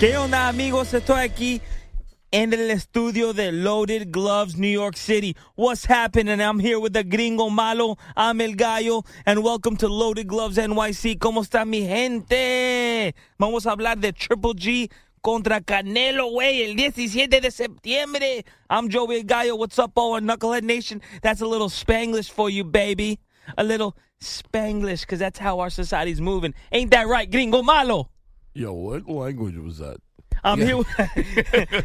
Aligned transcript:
¿Qué 0.00 0.16
onda 0.16 0.46
amigos? 0.46 0.94
Estoy 0.94 1.22
aquí 1.22 1.60
en 2.30 2.52
el 2.52 2.70
estudio 2.70 3.32
de 3.32 3.50
Loaded 3.50 4.12
Gloves, 4.12 4.56
New 4.56 4.70
York 4.70 4.96
City. 4.96 5.34
What's 5.56 5.84
happening? 5.86 6.40
I'm 6.40 6.60
here 6.60 6.78
with 6.78 6.92
the 6.92 7.02
gringo 7.02 7.50
malo. 7.50 7.96
I'm 8.16 8.40
El 8.40 8.54
Gallo. 8.54 9.02
And 9.26 9.42
welcome 9.42 9.76
to 9.78 9.88
Loaded 9.88 10.28
Gloves 10.28 10.56
NYC. 10.56 11.18
¿Cómo 11.18 11.42
está 11.42 11.64
mi 11.66 11.84
gente? 11.84 13.12
Vamos 13.40 13.66
a 13.66 13.72
hablar 13.72 13.98
de 13.98 14.12
Triple 14.12 14.54
G 14.54 14.88
contra 15.20 15.60
Canelo, 15.60 16.30
güey, 16.30 16.62
el 16.62 16.76
17 16.76 17.40
de 17.40 17.50
septiembre. 17.50 18.44
I'm 18.70 18.88
Joey 18.88 19.24
Gallo. 19.24 19.56
What's 19.56 19.80
up, 19.80 19.98
all 19.98 20.20
Knucklehead 20.20 20.62
Nation? 20.62 21.02
That's 21.22 21.40
a 21.40 21.46
little 21.46 21.68
Spanglish 21.68 22.30
for 22.30 22.48
you, 22.48 22.62
baby. 22.62 23.18
A 23.56 23.64
little 23.64 23.96
Spanglish, 24.20 25.00
because 25.00 25.18
that's 25.18 25.40
how 25.40 25.58
our 25.58 25.70
society's 25.70 26.20
moving. 26.20 26.54
Ain't 26.70 26.92
that 26.92 27.08
right, 27.08 27.28
gringo 27.28 27.64
malo? 27.64 28.10
Yo, 28.54 28.72
what 28.72 29.08
language 29.08 29.56
was 29.56 29.78
that? 29.78 29.98
I'm 30.44 30.60
here. 30.60 30.76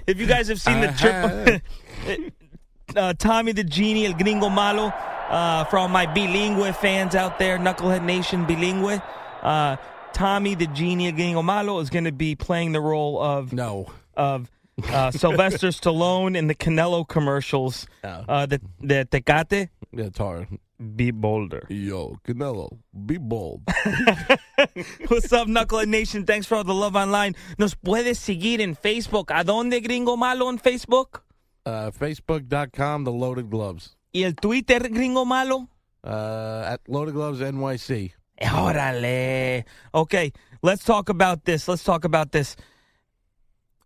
If 0.07 0.19
you 0.19 0.25
guys 0.27 0.47
have 0.47 0.59
seen 0.61 0.81
the 0.81 1.61
trip, 2.07 2.33
uh, 2.95 3.13
Tommy 3.13 3.51
the 3.51 3.63
Genie, 3.63 4.05
El 4.05 4.13
Gringo 4.13 4.49
Malo, 4.49 4.87
uh, 5.29 5.63
for 5.65 5.77
all 5.77 5.87
my 5.87 6.05
bilingue 6.05 6.75
fans 6.75 7.15
out 7.15 7.39
there, 7.39 7.57
Knucklehead 7.57 8.03
Nation 8.03 8.45
bilingue, 8.45 9.01
uh, 9.41 9.77
Tommy 10.13 10.55
the 10.55 10.67
Genie, 10.67 11.07
El 11.07 11.13
Gringo 11.13 11.41
Malo, 11.41 11.79
is 11.79 11.89
going 11.89 12.03
to 12.05 12.11
be 12.11 12.35
playing 12.35 12.71
the 12.71 12.81
role 12.81 13.19
of 13.21 13.53
No. 13.53 13.87
of 14.15 14.49
uh, 14.91 15.11
Sylvester 15.11 15.67
Stallone 15.69 16.35
in 16.37 16.47
the 16.47 16.55
Canelo 16.55 17.07
commercials. 17.07 17.87
Uh, 18.03 18.45
the 18.45 18.59
the 18.79 19.05
Tecate, 19.09 19.69
Yeah, 19.91 20.09
tar. 20.09 20.47
be 20.95 21.11
bolder. 21.11 21.65
Yo, 21.69 22.17
Canelo, 22.25 22.77
be 23.05 23.17
bold. 23.17 23.61
What's 25.07 25.31
up, 25.31 25.47
Knucklehead 25.47 25.87
Nation? 25.87 26.25
Thanks 26.25 26.47
for 26.47 26.55
all 26.55 26.63
the 26.63 26.73
love 26.73 26.95
online. 26.95 27.35
Nos 27.57 27.75
puedes 27.75 28.17
seguir 28.19 28.59
en 28.61 28.75
Facebook. 28.75 29.31
¿A 29.31 29.43
dónde, 29.43 29.81
Gringo 29.83 30.17
Malo, 30.17 30.49
en 30.49 30.57
Facebook? 30.57 31.21
Uh, 31.65 31.91
Facebook.com, 31.91 33.05
The 33.05 33.11
Loaded 33.11 33.49
Gloves. 33.49 33.95
¿Y 34.13 34.23
el 34.23 34.33
Twitter, 34.35 34.79
Gringo 34.89 35.25
Malo? 35.25 35.69
Uh, 36.03 36.63
at 36.73 36.81
Loaded 36.87 37.13
Gloves 37.13 37.39
NYC. 37.39 38.11
Órale. 38.41 39.63
Okay, 39.93 40.33
let's 40.61 40.83
talk 40.83 41.07
about 41.09 41.45
this. 41.45 41.67
Let's 41.67 41.83
talk 41.83 42.03
about 42.03 42.31
this. 42.31 42.55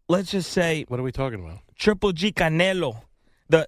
Let's 0.10 0.32
just 0.32 0.52
say 0.52 0.86
What 0.88 1.00
are 1.00 1.04
we 1.04 1.12
talking 1.12 1.44
about? 1.44 1.60
Triple 1.76 2.14
G 2.14 2.32
Canelo. 2.32 3.02
The 3.50 3.68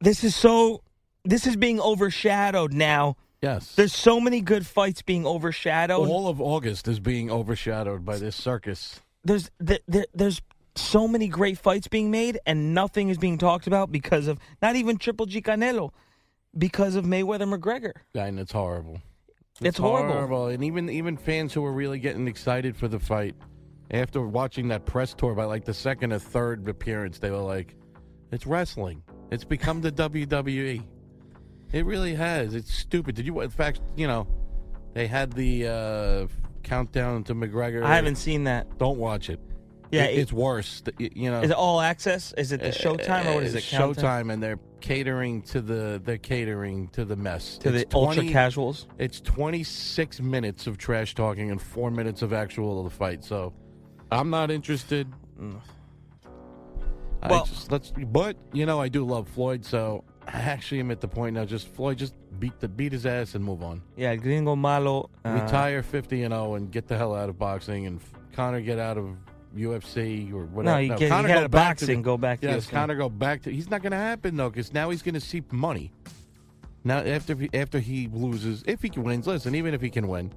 this 0.00 0.22
is 0.24 0.36
so 0.36 0.82
this 1.24 1.46
is 1.46 1.56
being 1.56 1.80
overshadowed 1.80 2.72
now. 2.72 3.16
Yes. 3.42 3.74
There's 3.74 3.94
so 3.94 4.20
many 4.20 4.40
good 4.40 4.66
fights 4.66 5.02
being 5.02 5.26
overshadowed. 5.26 6.08
All 6.08 6.28
of 6.28 6.40
August 6.40 6.88
is 6.88 7.00
being 7.00 7.30
overshadowed 7.30 8.04
by 8.04 8.18
this 8.18 8.34
circus. 8.36 9.00
There's 9.24 9.50
there, 9.58 9.78
there, 9.86 10.06
there's 10.14 10.42
so 10.74 11.08
many 11.08 11.28
great 11.28 11.58
fights 11.58 11.88
being 11.88 12.10
made 12.10 12.38
and 12.46 12.74
nothing 12.74 13.08
is 13.08 13.18
being 13.18 13.38
talked 13.38 13.66
about 13.66 13.90
because 13.90 14.26
of 14.26 14.38
not 14.62 14.76
even 14.76 14.96
Triple 14.96 15.26
G 15.26 15.40
Canelo 15.40 15.90
because 16.56 16.94
of 16.96 17.04
Mayweather 17.04 17.52
McGregor. 17.52 17.92
And 18.14 18.38
it's 18.38 18.52
horrible. 18.52 19.00
It's 19.60 19.78
horrible. 19.78 20.48
And 20.48 20.62
even 20.64 20.88
even 20.90 21.16
fans 21.16 21.54
who 21.54 21.62
were 21.62 21.72
really 21.72 21.98
getting 21.98 22.28
excited 22.28 22.76
for 22.76 22.88
the 22.88 23.00
fight 23.00 23.34
after 23.90 24.20
watching 24.22 24.68
that 24.68 24.84
press 24.84 25.14
tour 25.14 25.34
by 25.34 25.44
like 25.44 25.64
the 25.64 25.74
second 25.74 26.12
or 26.12 26.18
third 26.18 26.66
appearance, 26.68 27.18
they 27.18 27.30
were 27.30 27.38
like, 27.38 27.74
"It's 28.32 28.46
wrestling. 28.46 29.02
It's 29.30 29.44
become 29.44 29.80
the 29.80 29.92
WWE." 29.92 30.82
It 31.72 31.84
really 31.84 32.14
has. 32.14 32.54
It's 32.54 32.72
stupid. 32.72 33.14
Did 33.14 33.26
you? 33.26 33.40
In 33.40 33.50
fact, 33.50 33.80
you 33.96 34.06
know, 34.06 34.26
they 34.94 35.06
had 35.06 35.32
the 35.32 35.66
uh, 35.68 36.26
countdown 36.62 37.24
to 37.24 37.34
McGregor. 37.34 37.82
I 37.82 37.94
haven't 37.94 38.16
seen 38.16 38.44
that. 38.44 38.78
Don't 38.78 38.98
watch 38.98 39.28
it. 39.30 39.40
Yeah, 39.90 40.04
It- 40.04 40.14
it- 40.14 40.18
it's 40.20 40.32
worse. 40.32 40.82
You 40.98 41.30
know, 41.30 41.40
Is 41.40 41.50
it 41.50 41.56
all 41.56 41.80
access? 41.80 42.34
Is 42.36 42.52
it 42.52 42.60
the 42.60 42.68
Showtime 42.68 43.24
or 43.26 43.34
what 43.36 43.42
is 43.44 43.54
it? 43.54 43.58
It's 43.58 43.70
Countdown? 43.70 44.04
Showtime, 44.26 44.32
and 44.32 44.42
they're 44.42 44.58
catering 44.80 45.40
to 45.42 45.60
the 45.62 46.00
they're 46.04 46.18
catering 46.18 46.88
to 46.88 47.04
the 47.06 47.16
mess 47.16 47.56
to 47.58 47.70
the 47.70 47.80
It's 47.80 47.94
ultra 47.94 48.24
casuals. 48.28 48.86
It's 48.98 49.20
26 49.22 50.20
minutes 50.20 50.66
of 50.66 50.76
trash 50.78 51.14
talking 51.14 51.50
and 51.50 51.60
four 51.60 51.90
minutes 51.90 52.20
of 52.22 52.32
actual 52.34 52.78
of 52.78 52.84
the 52.84 52.96
fight. 52.96 53.24
So, 53.24 53.54
I'm 54.10 54.30
not 54.30 54.50
interested. 54.50 55.06
I 57.22 57.28
Well- 57.28 57.44
just, 57.46 57.70
let's. 57.72 57.90
But 57.90 58.36
you 58.52 58.66
know, 58.66 58.80
I 58.80 58.88
do 58.88 59.04
love 59.04 59.28
Floyd, 59.28 59.64
so 59.64 60.04
I 60.26 60.32
actually 60.40 60.80
am 60.80 60.90
at 60.90 61.00
the 61.00 61.08
point 61.08 61.34
now. 61.34 61.44
Just 61.44 61.68
Floyd, 61.68 61.98
just 61.98 62.14
beat 62.38 62.58
the 62.60 62.68
beat 62.68 62.92
his 62.92 63.06
ass 63.06 63.34
and 63.34 63.44
move 63.44 63.62
on. 63.62 63.82
Yeah, 63.96 64.14
Gringo 64.16 64.54
Malo. 64.54 65.10
Uh, 65.24 65.40
Retire 65.42 65.82
50 65.82 66.22
and 66.22 66.32
0 66.32 66.54
and 66.54 66.70
get 66.70 66.86
the 66.86 66.96
hell 66.96 67.14
out 67.14 67.28
of 67.28 67.38
boxing, 67.38 67.86
and 67.86 68.00
Conor 68.32 68.60
get 68.60 68.78
out 68.78 68.98
of 68.98 69.16
UFC 69.56 70.32
or 70.32 70.44
whatever. 70.46 70.80
No, 70.82 70.88
get, 70.88 71.00
you 71.00 71.08
Conor 71.08 71.28
get 71.28 71.34
go 71.34 71.38
out 71.40 71.44
of 71.46 71.50
back 71.50 71.78
to 71.78 71.84
boxing. 71.86 71.98
the- 71.98 72.04
go 72.04 72.16
back 72.16 72.40
to 72.40 72.46
Yes, 72.46 72.66
UFC. 72.66 72.70
Conor 72.70 72.94
go 72.94 73.08
back 73.08 73.42
to. 73.42 73.50
He's 73.52 73.68
not 73.70 73.82
going 73.82 73.92
to 73.92 73.96
happen 73.98 74.36
though, 74.36 74.50
because 74.50 74.72
now 74.72 74.90
he's 74.90 75.02
going 75.02 75.14
to 75.14 75.20
see 75.20 75.42
money. 75.50 75.90
Now 76.84 76.98
after 76.98 77.34
he, 77.34 77.50
after 77.52 77.80
he 77.80 78.08
loses, 78.12 78.62
if 78.66 78.80
he 78.82 78.90
wins, 78.96 79.26
listen, 79.26 79.54
even 79.56 79.74
if 79.74 79.80
he 79.80 79.90
can 79.90 80.06
win, 80.06 80.32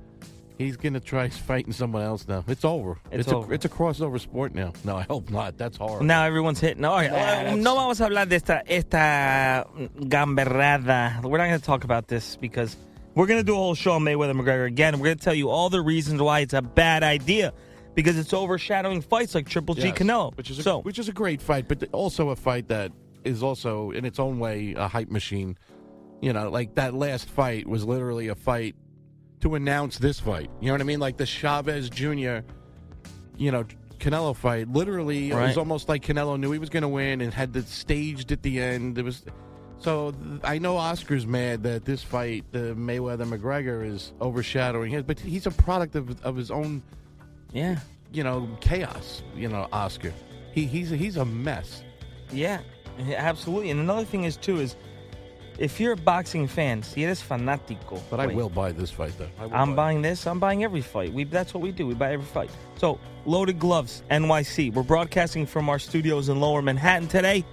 He's 0.61 0.77
gonna 0.77 0.99
try 0.99 1.29
fighting 1.29 1.73
someone 1.73 2.03
else 2.03 2.27
now. 2.27 2.43
It's 2.47 2.63
over. 2.63 2.99
It's 3.11 3.31
a 3.31 3.35
over. 3.35 3.53
it's 3.53 3.65
a 3.65 3.69
crossover 3.69 4.19
sport 4.19 4.53
now. 4.53 4.73
No, 4.83 4.95
I 4.95 5.03
hope 5.03 5.29
not. 5.29 5.57
That's 5.57 5.77
horrible. 5.77 6.05
Now 6.05 6.23
everyone's 6.25 6.59
hitting. 6.59 6.85
All 6.85 6.95
right, 6.97 7.11
Nah, 7.11 7.55
no 7.55 7.75
vamos 7.75 7.99
a 7.99 8.05
hablar 8.05 8.27
de 8.29 8.35
esta, 8.35 8.61
esta 8.71 9.65
gamberrada. 9.99 11.23
We're 11.23 11.37
not 11.37 11.47
going 11.47 11.59
to 11.59 11.65
talk 11.65 11.83
about 11.83 12.07
this 12.07 12.35
because 12.35 12.77
we're 13.15 13.27
going 13.27 13.39
to 13.39 13.43
do 13.45 13.53
a 13.53 13.57
whole 13.57 13.75
show 13.75 13.93
on 13.93 14.03
Mayweather 14.03 14.33
McGregor 14.39 14.67
again. 14.67 14.99
We're 14.99 15.05
going 15.05 15.17
to 15.17 15.23
tell 15.23 15.33
you 15.33 15.49
all 15.49 15.69
the 15.69 15.81
reasons 15.81 16.21
why 16.21 16.39
it's 16.41 16.53
a 16.53 16.61
bad 16.61 17.03
idea 17.03 17.53
because 17.95 18.17
it's 18.17 18.33
overshadowing 18.33 19.01
fights 19.01 19.35
like 19.35 19.49
Triple 19.49 19.75
G 19.75 19.87
Yes, 19.87 19.97
Canelo. 19.97 20.35
which 20.37 20.49
is 20.49 20.59
a, 20.59 20.63
so 20.63 20.79
which 20.81 20.99
is 20.99 21.09
a 21.09 21.13
great 21.13 21.41
fight, 21.41 21.67
but 21.67 21.83
also 21.91 22.29
a 22.29 22.35
fight 22.35 22.67
that 22.69 22.91
is 23.23 23.43
also 23.43 23.91
in 23.91 24.05
its 24.05 24.19
own 24.19 24.39
way 24.39 24.73
a 24.77 24.87
hype 24.87 25.09
machine. 25.09 25.57
You 26.21 26.33
know, 26.33 26.49
like 26.49 26.75
that 26.75 26.93
last 26.93 27.29
fight 27.29 27.67
was 27.67 27.83
literally 27.83 28.27
a 28.27 28.35
fight 28.35 28.75
to 29.41 29.55
announce 29.55 29.97
this 29.97 30.19
fight. 30.19 30.49
You 30.59 30.67
know 30.67 30.73
what 30.73 30.81
I 30.81 30.85
mean? 30.85 30.99
Like 30.99 31.17
the 31.17 31.25
Chavez 31.25 31.89
Jr. 31.89 32.39
You 33.37 33.51
know. 33.51 33.65
Canelo 33.99 34.35
fight 34.35 34.67
literally 34.67 35.29
it 35.29 35.35
was 35.35 35.57
almost 35.57 35.87
like 35.87 36.03
Canelo 36.03 36.39
knew 36.39 36.51
he 36.51 36.57
was 36.57 36.69
going 36.69 36.81
to 36.81 36.87
win 36.87 37.21
and 37.21 37.31
had 37.31 37.55
it 37.55 37.67
staged 37.67 38.31
at 38.31 38.41
the 38.41 38.59
end. 38.59 38.97
It 38.97 39.05
was 39.05 39.23
so 39.77 40.11
I 40.43 40.57
know 40.57 40.77
Oscar's 40.77 41.27
mad 41.27 41.61
that 41.63 41.85
this 41.85 42.01
fight, 42.01 42.45
the 42.51 42.75
Mayweather 42.75 43.27
McGregor, 43.27 43.85
is 43.85 44.13
overshadowing 44.19 44.91
his, 44.91 45.03
but 45.03 45.19
he's 45.19 45.45
a 45.45 45.51
product 45.51 45.95
of 45.95 46.19
of 46.23 46.35
his 46.35 46.49
own 46.49 46.81
yeah, 47.51 47.79
you 48.11 48.23
know, 48.23 48.47
chaos. 48.61 49.23
You 49.35 49.49
know, 49.49 49.67
Oscar. 49.71 50.13
He 50.53 50.65
he's 50.65 50.89
he's 50.89 51.17
a 51.17 51.25
mess. 51.25 51.83
yeah, 52.31 52.61
absolutely. 53.15 53.71
And 53.71 53.79
another 53.79 54.05
thing 54.05 54.23
is 54.23 54.37
too 54.37 54.59
is 54.59 54.75
if 55.57 55.79
you're 55.79 55.93
a 55.93 55.97
boxing 55.97 56.47
fan, 56.47 56.81
si 56.83 57.03
eres 57.03 57.21
fanático, 57.21 57.99
But 58.09 58.19
I 58.19 58.27
wait, 58.27 58.35
will 58.35 58.49
buy 58.49 58.71
this 58.71 58.91
fight 58.91 59.13
though. 59.17 59.29
I 59.39 59.45
will 59.45 59.53
I'm 59.53 59.67
buy 59.69 59.73
it. 59.73 59.75
buying 59.75 60.01
this. 60.01 60.27
I'm 60.27 60.39
buying 60.39 60.63
every 60.63 60.81
fight. 60.81 61.13
We 61.13 61.23
that's 61.25 61.53
what 61.53 61.61
we 61.61 61.71
do. 61.71 61.85
We 61.87 61.93
buy 61.93 62.13
every 62.13 62.25
fight. 62.25 62.49
So 62.77 62.99
loaded 63.25 63.59
gloves, 63.59 64.03
NYC. 64.09 64.73
We're 64.73 64.83
broadcasting 64.83 65.45
from 65.45 65.69
our 65.69 65.79
studios 65.79 66.29
in 66.29 66.39
Lower 66.39 66.61
Manhattan 66.61 67.07
today, 67.07 67.45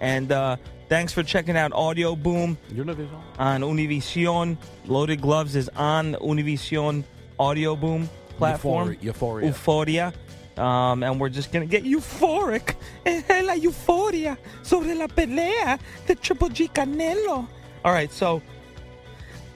and 0.00 0.30
uh, 0.32 0.56
thanks 0.88 1.12
for 1.12 1.22
checking 1.22 1.56
out 1.56 1.72
Audio 1.72 2.14
Boom 2.16 2.58
You're 2.72 2.84
not 2.84 2.98
on 3.38 3.62
Univision. 3.62 4.56
Loaded 4.86 5.20
gloves 5.20 5.56
is 5.56 5.68
on 5.76 6.14
Univision 6.14 7.04
Audio 7.38 7.76
Boom 7.76 8.08
platform. 8.36 8.96
Euphoria. 9.00 9.46
Euphoria. 9.46 9.46
Euphoria. 9.46 10.12
Um, 10.56 11.02
and 11.02 11.20
we're 11.20 11.28
just 11.28 11.52
gonna 11.52 11.66
get 11.66 11.84
euphoric. 11.84 12.74
La 13.04 13.54
euforia 13.54 14.38
sobre 14.62 14.94
la 14.94 15.06
pelea 15.06 15.78
de 16.06 16.14
Triple 16.14 16.48
G 16.48 16.68
Canelo. 16.68 17.46
All 17.84 17.92
right, 17.92 18.10
so 18.10 18.42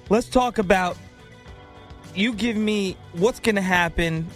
let's 0.08 0.29
talk 0.29 0.58
about. 0.58 0.97
You 2.14 2.32
give 2.32 2.56
me 2.56 2.97
what's 3.12 3.41
gonna 3.41 3.62
happen 3.62 4.26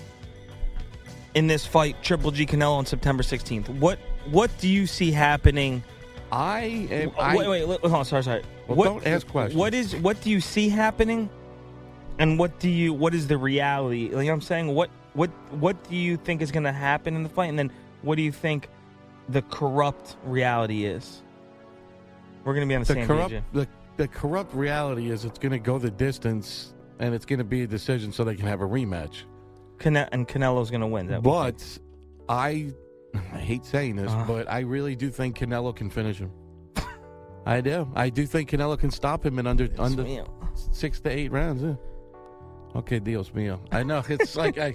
in 1.35 1.47
this 1.49 1.67
fight, 1.67 2.03
Triple 2.03 2.31
G 2.31 2.47
Canelo 2.47 2.73
on 2.73 2.87
September 2.87 3.23
16th. 3.23 3.69
What 3.69 3.99
what 4.31 4.51
do 4.59 4.69
you 4.69 4.87
see 4.87 5.11
happening? 5.11 5.83
I 6.33 6.89
am. 6.91 7.13
I, 7.19 7.37
wait, 7.37 7.49
wait, 7.49 7.69
wait, 7.69 7.81
hold 7.81 7.93
on, 7.93 8.05
sorry, 8.05 8.23
sorry. 8.23 8.43
Well, 8.67 8.77
what, 8.77 8.85
don't 8.87 9.07
ask 9.07 9.27
questions. 9.27 9.59
What 9.59 9.75
is 9.75 9.95
what 9.97 10.21
do 10.23 10.31
you 10.31 10.41
see 10.41 10.69
happening, 10.69 11.29
and 12.19 12.39
what 12.39 12.59
do 12.59 12.71
you 12.71 12.93
what 12.93 13.15
is 13.15 13.29
the 13.29 13.37
reality? 13.37 14.05
Like, 14.05 14.11
you 14.11 14.17
know 14.17 14.25
what 14.25 14.33
I'm 14.33 14.41
saying, 14.41 14.75
what 14.75 14.91
what 15.15 15.31
what 15.53 15.83
do 15.89 15.97
you 15.97 16.17
think 16.17 16.43
is 16.43 16.51
going 16.53 16.65
to 16.65 16.73
happen 16.73 17.15
in 17.17 17.23
the 17.23 17.29
fight, 17.29 17.47
and 17.49 17.59
then 17.59 17.71
what 18.03 18.17
do 18.17 18.23
you 18.23 18.33
think 18.33 18.69
the 19.29 19.43
corrupt 19.43 20.17
reality 20.25 20.85
is? 20.85 21.23
We're 22.45 22.55
going 22.55 22.67
to 22.69 22.71
be 22.71 22.75
on 22.77 22.83
the, 22.83 22.87
the 22.89 22.95
same 22.95 23.07
corrupt 23.07 23.31
page. 23.31 23.43
the 23.53 23.69
the 23.97 24.09
corrupt 24.09 24.53
reality 24.55 25.11
is 25.11 25.25
it's 25.25 25.39
going 25.39 25.53
to 25.53 25.59
go 25.59 25.79
the 25.79 25.91
distance 25.91 26.75
and 26.99 27.15
it's 27.15 27.25
going 27.25 27.39
to 27.39 27.45
be 27.45 27.63
a 27.63 27.67
decision 27.67 28.13
so 28.13 28.25
they 28.25 28.35
can 28.35 28.47
have 28.47 28.61
a 28.61 28.67
rematch. 28.67 29.23
Cane- 29.79 29.97
and 29.97 30.29
Canelo's 30.29 30.71
going 30.71 30.81
to 30.81 30.87
win. 30.87 31.07
that 31.09 31.23
But? 31.23 31.63
I 32.29 32.73
I 33.15 33.39
hate 33.39 33.65
saying 33.65 33.97
this, 33.97 34.11
Uh. 34.11 34.25
but 34.27 34.51
I 34.51 34.61
really 34.61 34.97
do 34.97 35.11
think 35.11 35.39
Canelo 35.39 35.75
can 35.75 35.89
finish 35.91 36.19
him. 36.19 36.33
I 37.47 37.61
do. 37.61 37.89
I 37.95 38.11
do 38.11 38.27
think 38.27 38.51
Canelo 38.51 38.79
can 38.79 38.91
stop 38.91 39.25
him 39.25 39.39
in 39.39 39.47
under 39.47 39.69
under 39.79 40.05
six 40.73 41.01
to 41.01 41.11
eight 41.11 41.31
rounds. 41.33 41.63
Yeah. 41.63 41.75
Okay, 42.77 42.99
Dios 42.99 43.31
mío. 43.31 43.61
I 43.71 43.83
know 43.83 44.03
it's 44.09 44.37
like 44.37 44.59
I, 44.59 44.75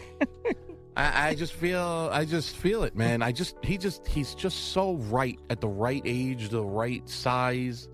I, 0.95 1.29
I 1.29 1.35
just 1.35 1.53
feel, 1.53 2.09
I 2.11 2.25
just 2.25 2.55
feel 2.57 2.83
it, 2.83 2.95
man. 2.95 3.21
I 3.21 3.31
just, 3.31 3.55
he 3.63 3.77
just, 3.77 4.07
he's 4.07 4.33
just 4.35 4.71
so 4.71 4.93
right 4.95 5.37
at 5.49 5.59
the 5.61 5.67
right 5.67 6.01
age, 6.05 6.49
the 6.49 6.63
right 6.63 7.07
size, 7.09 7.89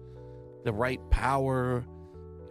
the 0.64 0.72
right 0.74 1.00
power, 1.10 1.84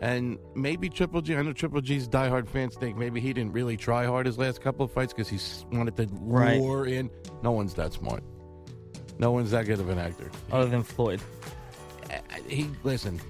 and 0.00 0.38
maybe 0.56 0.88
Triple 0.88 1.22
G. 1.22 1.36
I 1.36 1.42
know 1.42 1.52
Triple 1.52 1.80
G's 1.80 2.08
diehard 2.08 2.48
fans 2.48 2.74
think 2.76 2.96
maybe 2.96 3.20
he 3.20 3.32
didn't 3.32 3.52
really 3.52 3.76
try 3.76 4.04
hard 4.04 4.26
his 4.26 4.36
last 4.36 4.60
couple 4.60 4.84
of 4.84 4.90
fights 4.92 5.12
because 5.12 5.28
he 5.28 5.38
wanted 5.76 5.96
to 5.96 6.08
Right. 6.20 6.60
lure 6.60 6.86
in. 6.86 7.08
No 7.42 7.52
one's 7.52 7.74
that 7.74 7.92
smart. 7.92 8.22
No 9.18 9.30
one's 9.30 9.52
that 9.52 9.66
good 9.66 9.78
of 9.78 9.88
an 9.88 9.98
actor. 9.98 10.28
Other 10.50 10.66
than 10.68 10.82
Floyd. 10.82 11.20
he 12.48 12.68
listen. 12.82 13.20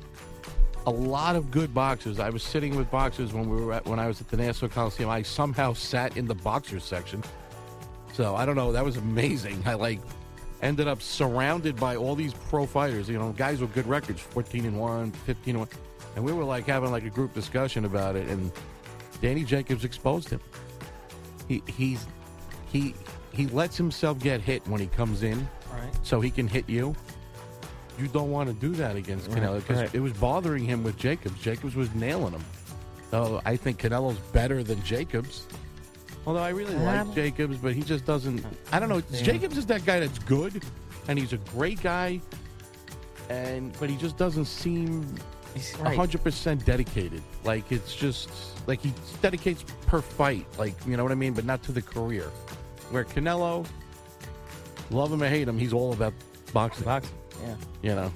A 0.87 0.91
lot 0.91 1.35
of 1.35 1.51
good 1.51 1.73
boxers. 1.73 2.19
I 2.19 2.29
was 2.29 2.43
sitting 2.43 2.77
with 2.77 2.91
boxers 2.91 3.33
when 3.33 3.49
we 3.49 3.57
were 3.65 3.73
at, 3.73 3.87
when 3.87 3.99
I 3.99 4.07
was 4.07 4.21
at 4.21 4.29
the 4.29 4.37
Nassau 4.37 4.69
Coliseum. 4.69 5.09
I 5.09 5.23
somehow 5.23 5.73
sat 5.73 6.17
in 6.17 6.27
the 6.27 6.35
boxers 6.35 6.85
section. 6.85 7.23
So 8.13 8.37
I 8.37 8.45
don't 8.45 8.57
know. 8.57 8.71
That 8.73 8.85
was 8.85 8.97
amazing. 8.99 9.63
I 9.67 9.75
like 9.75 10.01
ended 10.63 10.87
up 10.87 11.01
surrounded 11.01 11.77
by 11.77 11.97
all 11.97 12.15
these 12.15 12.35
pro 12.35 12.67
fighters. 12.67 13.09
You 13.09 13.19
know, 13.19 13.33
guys 13.33 13.61
with 13.61 13.73
good 13.73 13.87
records, 13.87 14.21
fourteen 14.21 14.67
and 14.67 14.79
one, 14.79 15.11
15 15.11 15.57
and 15.57 15.61
one, 15.61 15.69
and 16.17 16.25
we 16.25 16.33
were 16.33 16.45
like 16.45 16.67
having 16.67 16.91
like 16.91 17.05
a 17.05 17.11
group 17.11 17.33
discussion 17.33 17.87
about 17.87 18.15
it. 18.15 18.29
And 18.29 18.53
Danny 19.23 19.43
Jacobs 19.45 19.85
exposed 19.85 20.29
him. 20.29 20.41
He 21.49 21.63
he's 21.67 22.07
he 22.71 22.95
he 23.33 23.47
lets 23.47 23.77
himself 23.77 24.19
get 24.19 24.41
hit 24.43 24.67
when 24.69 24.81
he 24.81 24.87
comes 24.87 25.23
in 25.23 25.49
All 25.73 25.79
right. 25.79 25.91
so 26.03 26.21
he 26.21 26.31
can 26.31 26.47
hit 26.47 26.69
you. 26.69 26.95
You 27.99 28.09
don't 28.09 28.31
want 28.31 28.49
to 28.49 28.55
do 28.55 28.75
that 28.77 28.97
against 28.97 29.29
Right, 29.29 29.39
Canelo 29.43 29.57
because 29.61 29.79
right. 29.83 29.95
it 29.95 30.01
was 30.01 30.13
bothering 30.15 30.65
him 30.65 30.83
with 30.83 30.97
Jacobs. 30.97 31.41
Jacobs 31.41 31.75
was 31.77 31.95
nailing 31.95 32.33
him. 32.33 32.45
So 33.11 33.41
I 33.45 33.57
think 33.57 33.79
Canelo's 33.81 34.19
better 34.33 34.63
than 34.65 34.83
Jacobs. 34.83 35.47
Although 36.27 36.41
I 36.41 36.49
really 36.49 36.75
Um, 36.75 36.85
like 36.85 37.15
Jacobs, 37.15 37.59
but 37.59 37.75
he 37.75 37.83
just 37.83 38.05
doesn't. 38.05 38.45
I 38.73 38.81
don't 38.81 38.89
know. 38.89 39.03
Yeah. 39.11 39.23
Jacobs 39.23 39.57
is 39.59 39.67
that 39.67 39.85
guy 39.85 40.01
that's 40.01 40.19
good, 40.21 40.65
and 41.07 41.19
he's 41.19 41.33
a 41.33 41.37
great 41.37 41.81
guy, 41.83 42.21
and 43.29 43.73
but 43.79 43.89
he 43.91 43.97
just 43.97 44.17
doesn't 44.17 44.47
seem 44.47 45.07
He's 45.55 45.73
a 45.79 45.85
right. 45.85 45.97
hundred 45.97 46.25
percent 46.25 46.65
dedicated. 46.67 47.23
Like 47.45 47.71
it's 47.71 47.95
just 47.95 48.29
like 48.67 48.81
he 48.81 48.93
dedicates 49.23 49.65
per 49.87 50.01
fight. 50.01 50.47
Like 50.59 50.75
you 50.87 50.97
know 50.97 51.03
what 51.05 51.13
I 51.13 51.17
mean, 51.17 51.33
but 51.35 51.45
not 51.45 51.63
to 51.65 51.73
the 51.73 51.83
career. 51.83 52.25
Where 52.91 53.05
Canelo, 53.05 53.65
love 54.91 55.13
him 55.13 55.23
or 55.23 55.29
hate 55.29 55.47
him, 55.47 55.59
he's 55.59 55.73
all 55.73 55.93
about 55.93 56.13
boxing. 56.53 56.85
Boxing. 56.85 57.15
Yeah. 57.43 57.55
You 57.83 57.95
know, 57.95 58.13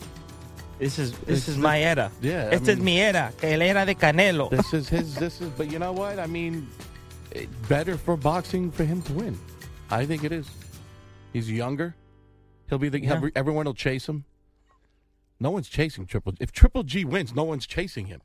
This 0.79 0.99
is 0.99 1.13
this 1.21 1.39
It's 1.41 1.49
is 1.49 1.57
my 1.59 1.81
era. 1.83 2.11
yeah, 2.23 2.49
I 2.51 2.55
Esta 2.55 2.73
es 2.73 2.77
mean- 2.77 2.85
mi 2.85 3.01
era. 3.01 3.33
El 3.43 3.63
era 3.63 3.85
de 3.85 3.95
Canelo. 3.95 4.49
this 4.51 4.73
is 4.73 4.89
his. 4.89 5.15
This 5.17 5.41
is. 5.41 5.49
But 5.51 5.71
you 5.73 5.79
know 5.79 5.93
what? 5.93 6.19
I 6.19 6.27
mean, 6.27 6.69
it, 7.33 7.49
better 7.69 7.97
for 7.97 8.17
boxing 8.17 8.71
for 8.71 8.85
him 8.85 9.03
to 9.03 9.13
win. 9.13 9.39
I 9.91 10.07
think 10.07 10.23
it 10.25 10.33
is. 10.33 10.49
He's 11.33 11.51
younger. 11.51 11.95
He'll 12.69 12.79
be 12.79 12.89
the. 12.89 13.01
Yeah. 13.03 13.15
every- 13.15 13.33
Everyone 13.35 13.65
will 13.67 13.75
chase 13.75 14.09
him. 14.09 14.25
No 15.41 15.51
one's 15.51 15.69
chasing 15.69 16.07
Triple. 16.07 16.33
G. 16.33 16.39
If 16.41 16.53
Triple 16.53 16.83
G 16.83 17.05
wins, 17.05 17.35
no 17.35 17.45
one's 17.45 17.67
chasing 17.67 18.07
him. 18.07 18.21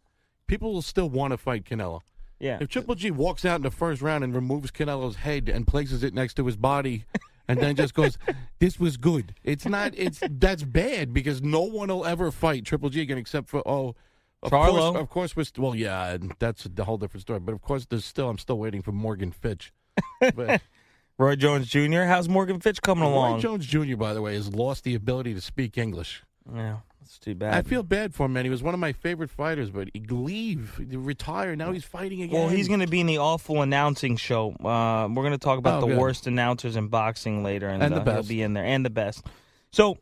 People 0.47 0.73
will 0.73 0.81
still 0.81 1.09
want 1.09 1.31
to 1.31 1.37
fight 1.37 1.63
Canelo. 1.63 2.01
yeah. 2.39 2.57
If 2.61 2.69
Triple 2.69 2.95
G 2.95 3.11
walks 3.11 3.45
out 3.45 3.57
in 3.57 3.61
the 3.63 3.71
first 3.71 4.01
round 4.01 4.23
and 4.23 4.33
removes 4.35 4.71
Canelo's 4.71 5.15
head 5.17 5.47
and 5.49 5.65
places 5.67 6.03
it 6.03 6.13
next 6.13 6.33
to 6.35 6.45
his 6.45 6.55
body, 6.57 7.05
and 7.47 7.59
then 7.59 7.75
just 7.75 7.93
goes, 7.93 8.17
"This 8.59 8.79
was 8.79 8.97
good," 8.97 9.35
it's 9.43 9.65
not. 9.65 9.93
It's 9.95 10.21
that's 10.29 10.63
bad 10.63 11.13
because 11.13 11.41
no 11.41 11.61
one 11.61 11.89
will 11.89 12.05
ever 12.05 12.31
fight 12.31 12.65
Triple 12.65 12.89
G 12.89 13.01
again 13.01 13.17
except 13.17 13.49
for 13.49 13.67
oh, 13.67 13.95
of 14.41 14.51
Charlo. 14.51 14.91
course, 14.91 15.01
of 15.01 15.09
course 15.09 15.35
we're 15.35 15.43
st- 15.43 15.63
well, 15.63 15.75
yeah, 15.75 16.17
that's 16.39 16.67
a 16.77 16.83
whole 16.83 16.97
different 16.97 17.21
story. 17.21 17.39
But 17.39 17.53
of 17.53 17.61
course, 17.61 17.85
there's 17.89 18.05
still 18.05 18.29
I'm 18.29 18.37
still 18.37 18.57
waiting 18.57 18.81
for 18.81 18.91
Morgan 18.91 19.31
Fitch. 19.31 19.73
But 20.19 20.61
Roy 21.17 21.35
Jones 21.35 21.67
Jr. 21.67 22.03
How's 22.03 22.27
Morgan 22.27 22.59
Fitch 22.59 22.81
coming 22.81 23.03
Roy 23.03 23.11
along? 23.11 23.33
Roy 23.35 23.39
Jones 23.39 23.65
Jr. 23.65 23.95
by 23.95 24.13
the 24.13 24.21
way 24.21 24.35
has 24.35 24.53
lost 24.53 24.83
the 24.83 24.95
ability 24.95 25.33
to 25.33 25.41
speak 25.41 25.77
English. 25.77 26.23
Yeah, 26.53 26.77
that's 27.03 27.19
too 27.19 27.35
bad. 27.35 27.53
I 27.53 27.61
feel 27.61 27.83
bad 27.83 28.13
for 28.13 28.25
him, 28.25 28.33
man. 28.33 28.45
He 28.45 28.49
was 28.49 28.63
one 28.63 28.73
of 28.73 28.79
my 28.79 28.93
favorite 28.93 29.29
fighters, 29.29 29.69
but 29.69 29.89
he 29.93 29.99
leave, 30.09 30.79
he 30.89 30.95
retired. 30.95 31.57
Now 31.57 31.71
he's 31.71 31.83
fighting 31.83 32.21
again. 32.21 32.39
Well, 32.39 32.49
he's 32.49 32.67
going 32.67 32.79
to 32.79 32.87
be 32.87 32.99
in 33.01 33.07
the 33.07 33.17
awful 33.17 33.61
announcing 33.61 34.15
show. 34.17 34.51
Uh, 34.59 35.07
we're 35.09 35.23
going 35.23 35.31
to 35.31 35.37
talk 35.37 35.59
about 35.59 35.83
Oh, 35.83 35.87
the 35.87 35.93
good. 35.93 35.97
worst 35.99 36.27
announcers 36.27 36.75
in 36.75 36.87
boxing 36.87 37.43
later, 37.43 37.67
and, 37.67 37.83
And 37.83 37.93
the 37.95 38.01
uh, 38.01 38.13
he'll 38.15 38.23
be 38.23 38.41
in 38.41 38.53
there, 38.53 38.65
and 38.65 38.85
the 38.85 38.89
best. 38.89 39.25
So, 39.71 39.97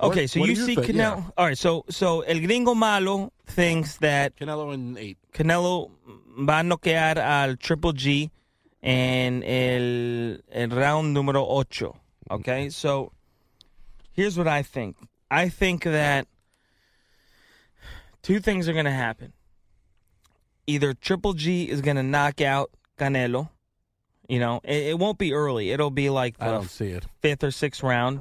okay, 0.00 0.22
What- 0.22 0.30
so 0.30 0.40
what 0.40 0.48
you 0.50 0.56
see? 0.56 0.76
Canelo. 0.76 0.94
Yeah. 0.96 1.22
All 1.36 1.46
right, 1.46 1.58
so 1.58 1.84
so 1.88 2.20
El 2.22 2.40
Gringo 2.40 2.74
Malo 2.74 3.32
thinks 3.46 3.96
that 3.98 4.36
Canelo 4.36 4.74
in 4.74 4.98
eight. 4.98 5.18
Canelo 5.32 5.90
va 6.38 6.58
a 6.60 6.62
noquear 6.62 7.16
al 7.18 7.56
Triple 7.56 7.92
G 7.94 8.30
en 8.82 9.42
el, 9.44 10.38
el 10.50 10.68
round 10.70 11.16
número 11.16 11.44
ocho. 11.48 11.96
Okay, 12.30 12.68
so 12.70 13.12
here's 14.12 14.36
what 14.36 14.48
I 14.48 14.62
think. 14.62 14.96
I 15.32 15.48
think 15.48 15.84
that 15.84 16.26
two 18.22 18.38
things 18.40 18.68
are 18.68 18.72
going 18.74 18.84
to 18.84 18.90
happen. 18.90 19.32
either 20.66 20.94
Triple 20.94 21.32
G 21.32 21.68
is 21.68 21.80
going 21.80 21.96
to 21.96 22.02
knock 22.02 22.40
out 22.40 22.70
Canelo. 22.98 23.48
You 24.28 24.38
know, 24.40 24.60
it, 24.64 24.88
it 24.88 24.98
won't 24.98 25.18
be 25.18 25.32
early. 25.32 25.70
It'll 25.70 25.90
be 25.90 26.10
like 26.10 26.36
I 26.40 26.46
the 26.46 26.52
don't 26.52 26.70
see 26.70 26.88
it. 26.90 27.06
fifth 27.20 27.42
or 27.44 27.50
sixth 27.50 27.82
round, 27.82 28.20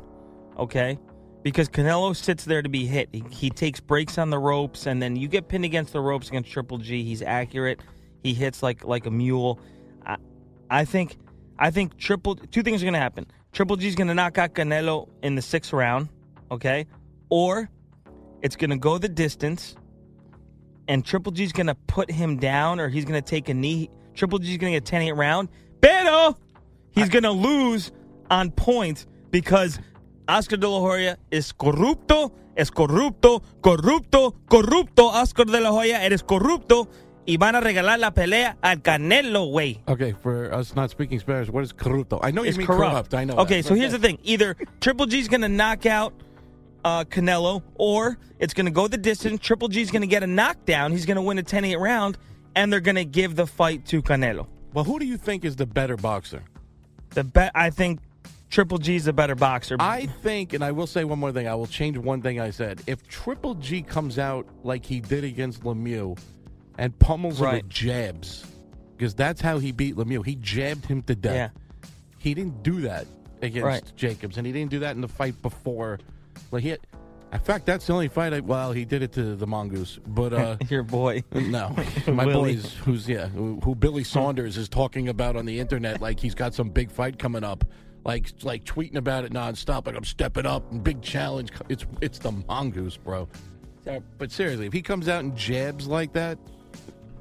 okay? 0.57 0.97
Because 1.43 1.69
Canelo 1.69 2.15
sits 2.15 2.45
there 2.45 2.61
to 2.61 2.69
be 2.69 2.85
hit. 2.85 3.09
He, 3.13 3.23
he 3.29 3.49
takes 3.49 3.79
breaks 3.79 4.17
on 4.17 4.29
the 4.29 4.39
ropes, 4.39 4.87
and 4.87 5.01
then 5.01 5.15
you 5.15 5.27
get 5.27 5.47
pinned 5.47 5.65
against 5.65 5.93
the 5.93 6.01
ropes 6.01 6.29
against 6.29 6.51
Triple 6.51 6.77
G. 6.79 7.03
He's 7.03 7.21
accurate. 7.21 7.81
He 8.23 8.33
hits 8.33 8.63
like 8.63 8.83
like 8.85 9.05
a 9.05 9.11
mule. 9.11 9.59
I, 10.05 10.17
I 10.69 10.85
think 10.85 11.17
I 11.59 11.71
think 11.71 11.97
Triple 11.97 12.35
two 12.35 12.63
things 12.63 12.81
are 12.81 12.85
gonna 12.85 12.99
happen. 12.99 13.25
Triple 13.53 13.75
G 13.75 13.87
is 13.87 13.95
gonna 13.95 14.15
knock 14.15 14.37
out 14.37 14.53
Canelo 14.53 15.09
in 15.23 15.35
the 15.35 15.41
sixth 15.41 15.73
round, 15.73 16.09
okay? 16.51 16.87
Or 17.31 17.69
it's 18.43 18.55
gonna 18.55 18.77
go 18.77 18.97
the 18.99 19.09
distance, 19.09 19.75
and 20.87 21.03
Triple 21.05 21.31
G's 21.31 21.53
gonna 21.53 21.75
put 21.87 22.11
him 22.11 22.37
down, 22.37 22.79
or 22.79 22.89
he's 22.89 23.05
gonna 23.05 23.21
take 23.21 23.49
a 23.49 23.53
knee. 23.53 23.89
Triple 24.13 24.37
G's 24.39 24.57
gonna 24.57 24.73
get 24.73 24.83
10-8 24.85 25.15
round, 25.17 25.49
pero 25.81 26.35
he's 26.91 27.09
gonna 27.09 27.31
lose 27.31 27.91
on 28.29 28.51
points 28.51 29.07
because 29.31 29.79
Oscar 30.27 30.57
de 30.57 30.67
la 30.67 30.79
Hoya 30.79 31.17
is 31.31 31.53
corrupto, 31.53 32.31
es 32.57 32.69
corrupto, 32.69 33.41
corrupto, 33.61 34.35
corrupto. 34.49 35.07
Oscar 35.13 35.45
de 35.45 35.61
la 35.61 35.71
Hoya, 35.71 36.03
eres 36.03 36.23
corrupto. 36.23 36.89
Y 37.25 37.37
van 37.37 37.55
a 37.55 37.61
regalar 37.61 37.99
la 37.99 38.11
pelea 38.11 38.57
al 38.63 38.81
Canelo, 38.81 39.45
güey. 39.51 39.79
Okay, 39.87 40.11
for 40.11 40.51
us 40.53 40.75
not 40.75 40.89
speaking 40.89 41.19
Spanish, 41.19 41.49
what 41.49 41.63
is 41.63 41.71
corrupto? 41.71 42.19
I 42.23 42.31
know 42.31 42.41
you 42.43 42.49
It's 42.49 42.57
mean 42.57 42.65
corrupt. 42.67 43.11
corrupt. 43.11 43.13
I 43.13 43.23
know. 43.25 43.35
Okay, 43.37 43.61
that. 43.61 43.67
so 43.67 43.75
here's 43.75 43.91
the 43.91 43.99
thing: 43.99 44.17
either 44.23 44.55
Triple 44.81 45.05
G's 45.05 45.27
going 45.29 45.41
to 45.41 45.47
knock 45.49 45.85
out 45.85 46.13
uh, 46.83 47.03
Canelo, 47.05 47.63
or 47.75 48.17
it's 48.39 48.53
going 48.53 48.65
to 48.65 48.71
go 48.71 48.87
the 48.87 48.97
distance. 48.97 49.39
Triple 49.41 49.67
G 49.67 49.81
is 49.81 49.91
going 49.91 50.01
to 50.01 50.07
get 50.07 50.23
a 50.23 50.27
knockdown. 50.27 50.91
He's 50.91 51.05
going 51.05 51.15
to 51.15 51.21
win 51.21 51.37
a 51.39 51.43
10-8 51.43 51.79
round, 51.79 52.17
and 52.55 52.71
they're 52.71 52.79
going 52.79 52.95
to 52.95 53.05
give 53.05 53.35
the 53.35 53.47
fight 53.47 53.85
to 53.87 54.01
Canelo. 54.01 54.47
Well, 54.73 54.83
who 54.83 54.99
do 54.99 55.05
you 55.05 55.17
think 55.17 55.43
is 55.45 55.55
the 55.55 55.65
better 55.65 55.97
boxer? 55.97 56.43
The 57.11 57.23
bet 57.23 57.51
I 57.55 57.69
think 57.71 57.99
Triple 58.49 58.77
G 58.77 58.95
is 58.95 59.07
a 59.07 59.13
better 59.13 59.35
boxer. 59.35 59.75
I 59.79 60.05
think, 60.05 60.53
and 60.53 60.63
I 60.63 60.71
will 60.71 60.87
say 60.87 61.03
one 61.03 61.19
more 61.19 61.31
thing. 61.31 61.47
I 61.47 61.55
will 61.55 61.67
change 61.67 61.97
one 61.97 62.21
thing 62.21 62.39
I 62.39 62.51
said. 62.51 62.81
If 62.87 63.05
Triple 63.07 63.55
G 63.55 63.81
comes 63.81 64.17
out 64.17 64.47
like 64.63 64.85
he 64.85 64.99
did 65.01 65.23
against 65.23 65.63
Lemieux 65.63 66.17
and 66.77 66.97
pummels 66.99 67.39
him 67.41 67.51
with 67.51 67.69
jabs, 67.69 68.45
because 68.97 69.13
that's 69.13 69.41
how 69.41 69.57
he 69.59 69.71
beat 69.71 69.95
Lemieux. 69.95 70.25
He 70.25 70.35
jabbed 70.35 70.85
him 70.85 71.01
to 71.03 71.15
death. 71.15 71.33
Yeah. 71.35 71.89
He 72.17 72.33
didn't 72.33 72.61
do 72.63 72.81
that 72.81 73.07
against 73.41 73.65
Right. 73.65 73.91
Jacobs, 73.95 74.37
and 74.37 74.45
he 74.45 74.53
didn't 74.53 74.71
do 74.71 74.79
that 74.79 74.95
in 74.95 75.01
the 75.01 75.07
fight 75.07 75.41
before. 75.41 75.99
Like 76.51 76.63
he, 76.63 76.69
had, 76.69 76.79
in 77.33 77.39
fact, 77.39 77.65
that's 77.65 77.87
the 77.87 77.93
only 77.93 78.07
fight. 78.09 78.33
I, 78.33 78.39
well, 78.41 78.71
he 78.71 78.83
did 78.85 79.03
it 79.03 79.11
to 79.13 79.35
the 79.35 79.47
mongoose, 79.47 79.99
but 80.07 80.33
uh, 80.33 80.57
your 80.69 80.83
boy. 80.83 81.23
no, 81.33 81.75
my 82.07 82.25
Willie. 82.25 82.55
boys, 82.55 82.73
who's 82.73 83.07
yeah, 83.07 83.27
who, 83.27 83.59
who 83.63 83.75
Billy 83.75 84.03
Saunders 84.03 84.57
is 84.57 84.67
talking 84.67 85.07
about 85.09 85.35
on 85.35 85.45
the 85.45 85.59
internet, 85.59 86.01
like 86.01 86.19
he's 86.19 86.35
got 86.35 86.53
some 86.53 86.69
big 86.69 86.91
fight 86.91 87.17
coming 87.19 87.43
up, 87.43 87.63
like 88.03 88.27
like 88.43 88.63
tweeting 88.65 88.95
about 88.97 89.23
it 89.25 89.31
nonstop, 89.31 89.85
like 89.87 89.95
I'm 89.95 90.03
stepping 90.03 90.45
up 90.45 90.69
and 90.71 90.83
big 90.83 91.01
challenge. 91.01 91.51
It's 91.69 91.85
it's 92.01 92.19
the 92.19 92.31
mongoose, 92.31 92.97
bro. 92.97 93.27
Uh, 93.87 93.99
But 94.17 94.31
seriously, 94.31 94.67
if 94.67 94.73
he 94.73 94.81
comes 94.81 95.07
out 95.07 95.23
and 95.23 95.35
jabs 95.35 95.87
like 95.87 96.13
that, 96.13 96.37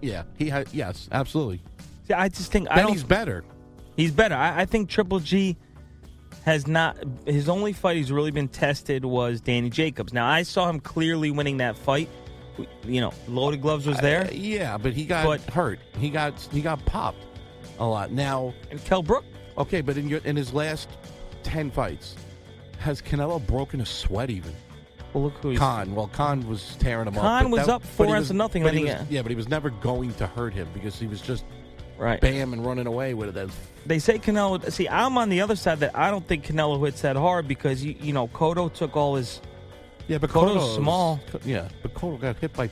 yeah, 0.03 0.25
he 0.37 0.49
ha- 0.49 0.65
yes, 0.73 1.09
absolutely. 1.13 1.63
See, 2.09 2.15
I 2.15 2.29
just 2.29 2.51
think 2.51 2.69
I 2.71 2.77
Then 2.77 2.85
don't. 2.87 2.93
he's 2.95 3.05
better. 3.05 3.45
He's 3.97 4.11
better. 4.13 4.35
I, 4.35 4.63
I 4.63 4.65
think 4.65 4.89
Triple 4.89 5.21
G 5.21 5.57
has 6.51 6.67
not. 6.67 6.97
His 7.27 7.49
only 7.49 7.73
fight 7.73 7.97
he's 7.97 8.11
really 8.11 8.33
been 8.33 8.49
tested 8.49 9.05
was 9.05 9.41
Danny 9.41 9.71
Jacobs. 9.71 10.13
Now 10.13 10.27
I 10.27 10.43
saw 10.43 10.69
him 10.69 10.81
clearly 10.81 11.31
winning 11.31 11.59
that 11.59 11.77
fight. 11.77 12.09
You 12.85 13.01
know, 13.01 13.13
loaded 13.29 13.63
gloves 13.63 13.87
was 13.87 13.99
there, 14.01 14.23
Uh, 14.27 14.31
yeah, 14.33 14.77
but 14.77 14.93
he 14.93 15.05
got 15.05 15.25
But- 15.25 15.41
hurt. 15.55 15.79
He 15.99 16.11
got 16.11 16.35
he 16.53 16.61
got 16.61 16.85
popped 16.85 17.25
a 17.79 17.87
lot. 17.87 18.11
Now, 18.11 18.53
and 18.71 18.85
Kell 18.85 19.03
Brook. 19.03 19.25
okay, 19.57 19.81
but 19.81 19.97
in 19.97 20.09
your 20.09 20.21
in 20.25 20.35
his 20.37 20.53
last 20.53 20.89
ten 21.45 21.71
fights, 21.71 22.17
has 22.79 23.01
Canelo 23.01 23.45
broken 23.47 23.81
a 23.81 23.87
sweat 23.87 24.29
even? 24.29 24.53
Well, 25.15 25.25
look 25.25 25.35
who 25.43 25.51
he's. 25.51 25.59
Khan. 25.59 25.95
Well, 25.95 26.09
Khan 26.09 26.47
was 26.49 26.77
tearing 26.81 27.07
him 27.09 27.15
up. 27.17 27.23
Khan 27.23 27.51
was 27.51 27.67
that- 27.67 27.75
up 27.77 27.83
four 27.85 28.07
rounds 28.07 28.29
to 28.29 28.35
nothing, 28.35 28.63
but 28.65 28.73
then 28.75 28.83
he 28.83 28.89
he 28.89 28.93
was- 28.95 29.07
yeah, 29.09 29.23
but 29.23 29.31
he 29.31 29.37
was 29.37 29.49
never 29.49 29.71
going 29.71 30.13
to 30.15 30.27
hurt 30.27 30.53
him 30.53 30.69
because 30.75 30.99
he 30.99 31.07
was 31.07 31.21
just 31.21 31.45
Right. 32.01 32.21
bam 32.21 32.53
and 32.55 32.65
running 32.65 32.87
away 32.87 33.13
with 33.15 33.37
it. 33.37 33.51
They 33.87 33.99
say 33.99 34.19
Canelo. 34.19 34.73
See, 34.73 34.89
I'm 34.89 35.19
on 35.19 35.29
the 35.29 35.41
other 35.43 35.55
side 35.57 35.81
that 35.81 35.97
I 35.97 36.11
don't 36.11 36.27
think 36.27 36.47
Canelo 36.47 36.85
hits 36.85 37.03
that 37.03 37.15
hard 37.17 37.47
because 37.47 37.85
you 37.85 37.95
you 38.01 38.13
know 38.13 38.27
Cotto 38.29 38.73
took 38.73 38.97
all 38.97 39.17
his 39.17 39.41
Yeah, 40.09 40.19
but 40.19 40.31
Cotto's 40.31 40.57
Cotto's- 40.63 40.75
small. 40.77 41.21
Yeah, 41.45 41.69
but 41.83 41.93
Cotto 41.95 42.19
got 42.21 42.37
hit 42.39 42.53
by, 42.55 42.71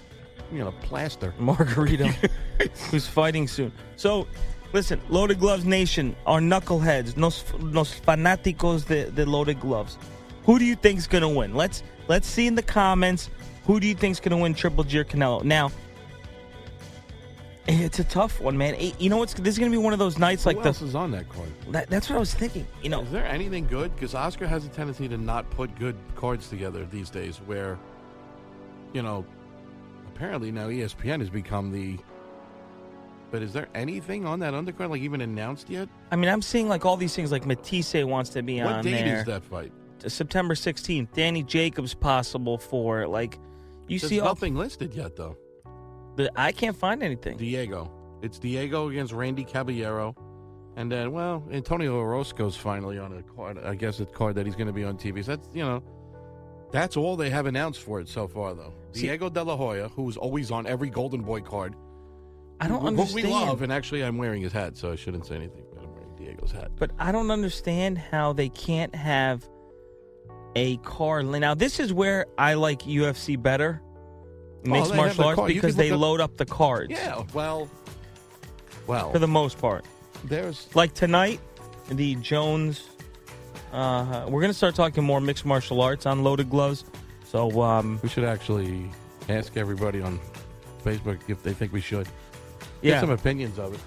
you 0.53 0.59
know, 0.61 0.73
plaster. 0.83 1.35
Margarito, 1.41 2.09
who's 2.91 3.07
fighting 3.07 3.47
soon. 3.47 3.71
So, 3.97 4.27
listen, 4.73 5.01
Loaded 5.11 5.39
Gloves 5.41 5.65
Nation, 5.67 6.17
our 6.27 6.41
knuckleheads, 6.41 7.17
nos, 7.17 7.45
nos 7.61 8.01
fanáticos 8.01 8.87
de, 8.87 9.11
de 9.11 9.25
Loaded 9.27 9.61
Gloves. 9.61 9.99
Who 10.45 10.59
do 10.59 10.65
you 10.65 10.75
think's 10.75 11.07
gonna 11.07 11.29
win? 11.29 11.55
Let's 11.55 11.83
let's 12.09 12.27
see 12.27 12.47
in 12.47 12.55
the 12.55 12.63
comments. 12.63 13.29
Who 13.67 13.79
do 13.79 13.87
you 13.87 13.95
think's 13.95 14.21
gonna 14.21 14.39
win 14.39 14.55
Triple 14.55 14.85
G 14.85 14.99
or 14.99 15.05
Canelo? 15.05 15.45
Now, 15.45 15.71
it's 17.69 17.99
a 17.99 18.05
tough 18.05 18.41
one, 18.41 18.57
man. 18.57 18.77
You 18.99 19.11
know 19.11 19.19
what's 19.19 19.35
this 19.35 19.55
is 19.55 19.59
gonna 19.59 19.71
be 19.71 19.77
one 19.77 19.93
of 19.93 19.99
those 19.99 20.19
nights 20.19 20.47
like 20.47 20.57
Who 20.57 20.63
the. 20.63 20.69
else 20.69 20.83
is 20.83 20.95
on 20.95 21.11
that 21.11 21.29
card? 21.29 21.49
That, 21.71 21.91
that's 21.91 22.09
what 22.09 22.17
I 22.17 22.19
was 22.19 22.33
thinking. 22.33 22.67
You 22.83 22.89
know, 22.89 23.03
Is 23.03 23.11
there 23.11 23.27
anything 23.27 23.67
good? 23.67 23.95
Because 23.95 24.15
Oscar 24.15 24.47
has 24.47 24.65
a 24.65 24.69
tendency 24.69 25.07
to 25.09 25.19
not 25.19 25.49
put 25.51 25.75
good 25.79 25.97
cards 26.17 26.49
together 26.49 26.87
these 26.91 27.11
days. 27.11 27.37
Where, 27.45 27.79
you 28.95 29.03
know, 29.03 29.25
apparently 30.15 30.51
now 30.51 30.69
ESPN 30.69 31.21
has 31.21 31.31
become 31.31 31.71
the. 31.71 31.99
But 33.31 33.43
is 33.43 33.53
there 33.53 33.69
anything 33.75 34.25
on 34.25 34.41
that 34.41 34.55
undercard 34.55 34.89
like 34.89 35.03
even 35.03 35.21
announced 35.21 35.69
yet? 35.69 35.91
I 36.11 36.17
mean, 36.17 36.31
I'm 36.31 36.41
seeing 36.41 36.69
like 36.69 36.87
all 36.87 36.97
these 36.97 37.15
things. 37.15 37.31
Like 37.31 37.45
Matisse 37.45 38.03
wants 38.05 38.31
to 38.31 38.43
be 38.43 38.63
what 38.63 38.73
on 38.77 38.85
date 38.85 38.93
there. 39.05 39.19
is 39.19 39.25
that 39.27 39.45
fight? 39.45 39.71
Uh, 40.03 40.09
September 40.09 40.55
16th. 40.55 41.09
Danny 41.13 41.43
Jacobs 41.43 41.93
possible 41.93 42.57
for. 42.57 43.07
Like, 43.07 43.39
you 43.87 43.99
There's 43.99 44.09
see, 44.09 44.21
all, 44.21 44.29
nothing 44.29 44.55
listed 44.57 44.95
yet 44.95 45.17
though. 45.17 45.37
But 46.19 46.31
I 46.37 46.53
can't 46.53 46.77
find 46.77 47.03
anything. 47.03 47.37
Diego. 47.39 47.91
It's 48.21 48.39
Diego 48.39 48.89
against 48.89 49.13
Randy 49.13 49.45
Caballero. 49.45 50.15
And 50.77 50.91
then, 50.93 51.13
well, 51.13 51.43
Antonio 51.51 51.97
Orozco's 51.97 52.57
finally 52.57 52.99
on 52.99 53.17
a 53.17 53.23
card. 53.35 53.59
I 53.65 53.75
guess 53.75 54.01
a 54.01 54.07
card 54.07 54.35
that 54.37 54.45
he's 54.47 54.55
going 54.55 54.67
to 54.67 54.73
be 54.73 54.85
on 54.85 54.97
TV. 54.97 55.25
So 55.25 55.37
that's, 55.37 55.49
you 55.53 55.65
know, 55.65 55.83
that's 56.71 56.97
all 56.97 57.17
they 57.17 57.31
have 57.31 57.47
announced 57.47 57.81
for 57.83 58.01
it 58.01 58.09
so 58.09 58.29
far, 58.29 58.55
though. 58.55 58.75
See- 58.93 59.03
Diego 59.03 59.29
De 59.31 59.43
La 59.43 59.57
Hoya, 59.57 59.89
who's 59.89 60.17
always 60.17 60.51
on 60.51 60.67
every 60.67 60.91
Golden 60.91 61.23
Boy 61.23 61.41
card. 61.41 61.75
I 62.61 62.67
don't 62.69 62.81
who- 62.81 62.89
understand. 62.89 63.27
Who 63.27 63.29
we 63.29 63.35
love. 63.35 63.63
And 63.63 63.73
actually, 63.73 64.03
I'm 64.05 64.19
wearing 64.19 64.43
his 64.43 64.53
hat, 64.53 64.77
so 64.77 64.93
I 64.93 64.97
shouldn't 64.97 65.27
say 65.27 65.37
anything, 65.37 65.65
but 65.73 65.83
I'm 65.83 65.93
wearing 65.95 66.15
Diego's 66.17 66.51
hat. 66.53 66.73
But 66.77 66.91
I 66.99 67.13
don't 67.13 67.31
understand 67.31 67.99
how 67.99 68.33
they 68.33 68.49
can't 68.49 68.95
have 68.95 69.49
a 70.57 70.77
card. 70.79 71.27
Now, 71.27 71.55
this 71.55 71.79
is 71.81 71.93
where 71.93 72.27
I 72.37 72.55
like 72.55 72.81
UFC 72.83 73.41
better, 73.41 73.81
mixed 74.65 74.91
they 74.91 74.97
have 74.97 74.97
martial 74.97 75.25
arts, 75.25 75.37
card. 75.37 75.49
Because 75.49 75.77
they 75.77 75.91
up- 75.91 76.00
load 76.00 76.21
up 76.21 76.37
the 76.37 76.47
cards. 76.47 76.91
Yeah, 76.91 77.23
well, 77.35 77.69
well, 78.87 79.12
For 79.12 79.19
the 79.19 79.29
most 79.29 79.59
part. 79.61 79.85
there's. 80.25 80.69
Like 80.75 80.95
tonight, 80.95 81.41
the 81.91 82.15
Jones. 82.17 82.88
Uh, 83.73 84.25
we're 84.29 84.41
gonna 84.41 84.55
start 84.55 84.75
talking 84.75 85.05
more 85.05 85.21
mixed 85.21 85.45
martial 85.45 85.81
arts 85.83 86.07
on 86.07 86.25
loaded 86.25 86.49
gloves. 86.50 86.85
So 87.27 87.61
um, 87.61 88.00
We 88.03 88.09
should 88.09 88.25
actually 88.25 88.91
ask 89.29 89.57
everybody 89.59 90.00
on 90.00 90.19
Facebook 90.85 91.19
if 91.29 91.43
they 91.43 91.53
think 91.53 91.73
we 91.73 91.81
should. 91.83 92.09
Get 92.83 93.00
some 93.00 93.11
opinions 93.11 93.59
of 93.59 93.75
it. 93.75 93.81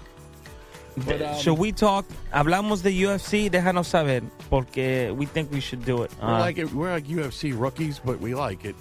But, 1.06 1.22
um, 1.22 1.34
should 1.40 1.54
we 1.58 1.72
talk? 1.72 2.04
Hablamos 2.32 2.82
de 2.82 2.90
UFC. 2.92 3.48
Déjanos 3.50 3.86
saber 3.86 4.22
porque 4.50 5.10
we 5.16 5.24
think 5.26 5.50
we 5.50 5.58
should 5.60 5.84
do 5.84 6.02
it. 6.02 6.12
We're 6.20 6.28
Uh, 6.28 6.38
like 6.38 6.58
it, 6.58 6.72
we're 6.72 6.92
like 6.92 7.06
UFC 7.08 7.52
rookies, 7.58 7.98
but 7.98 8.20
we 8.20 8.34
like 8.34 8.64
it, 8.66 8.76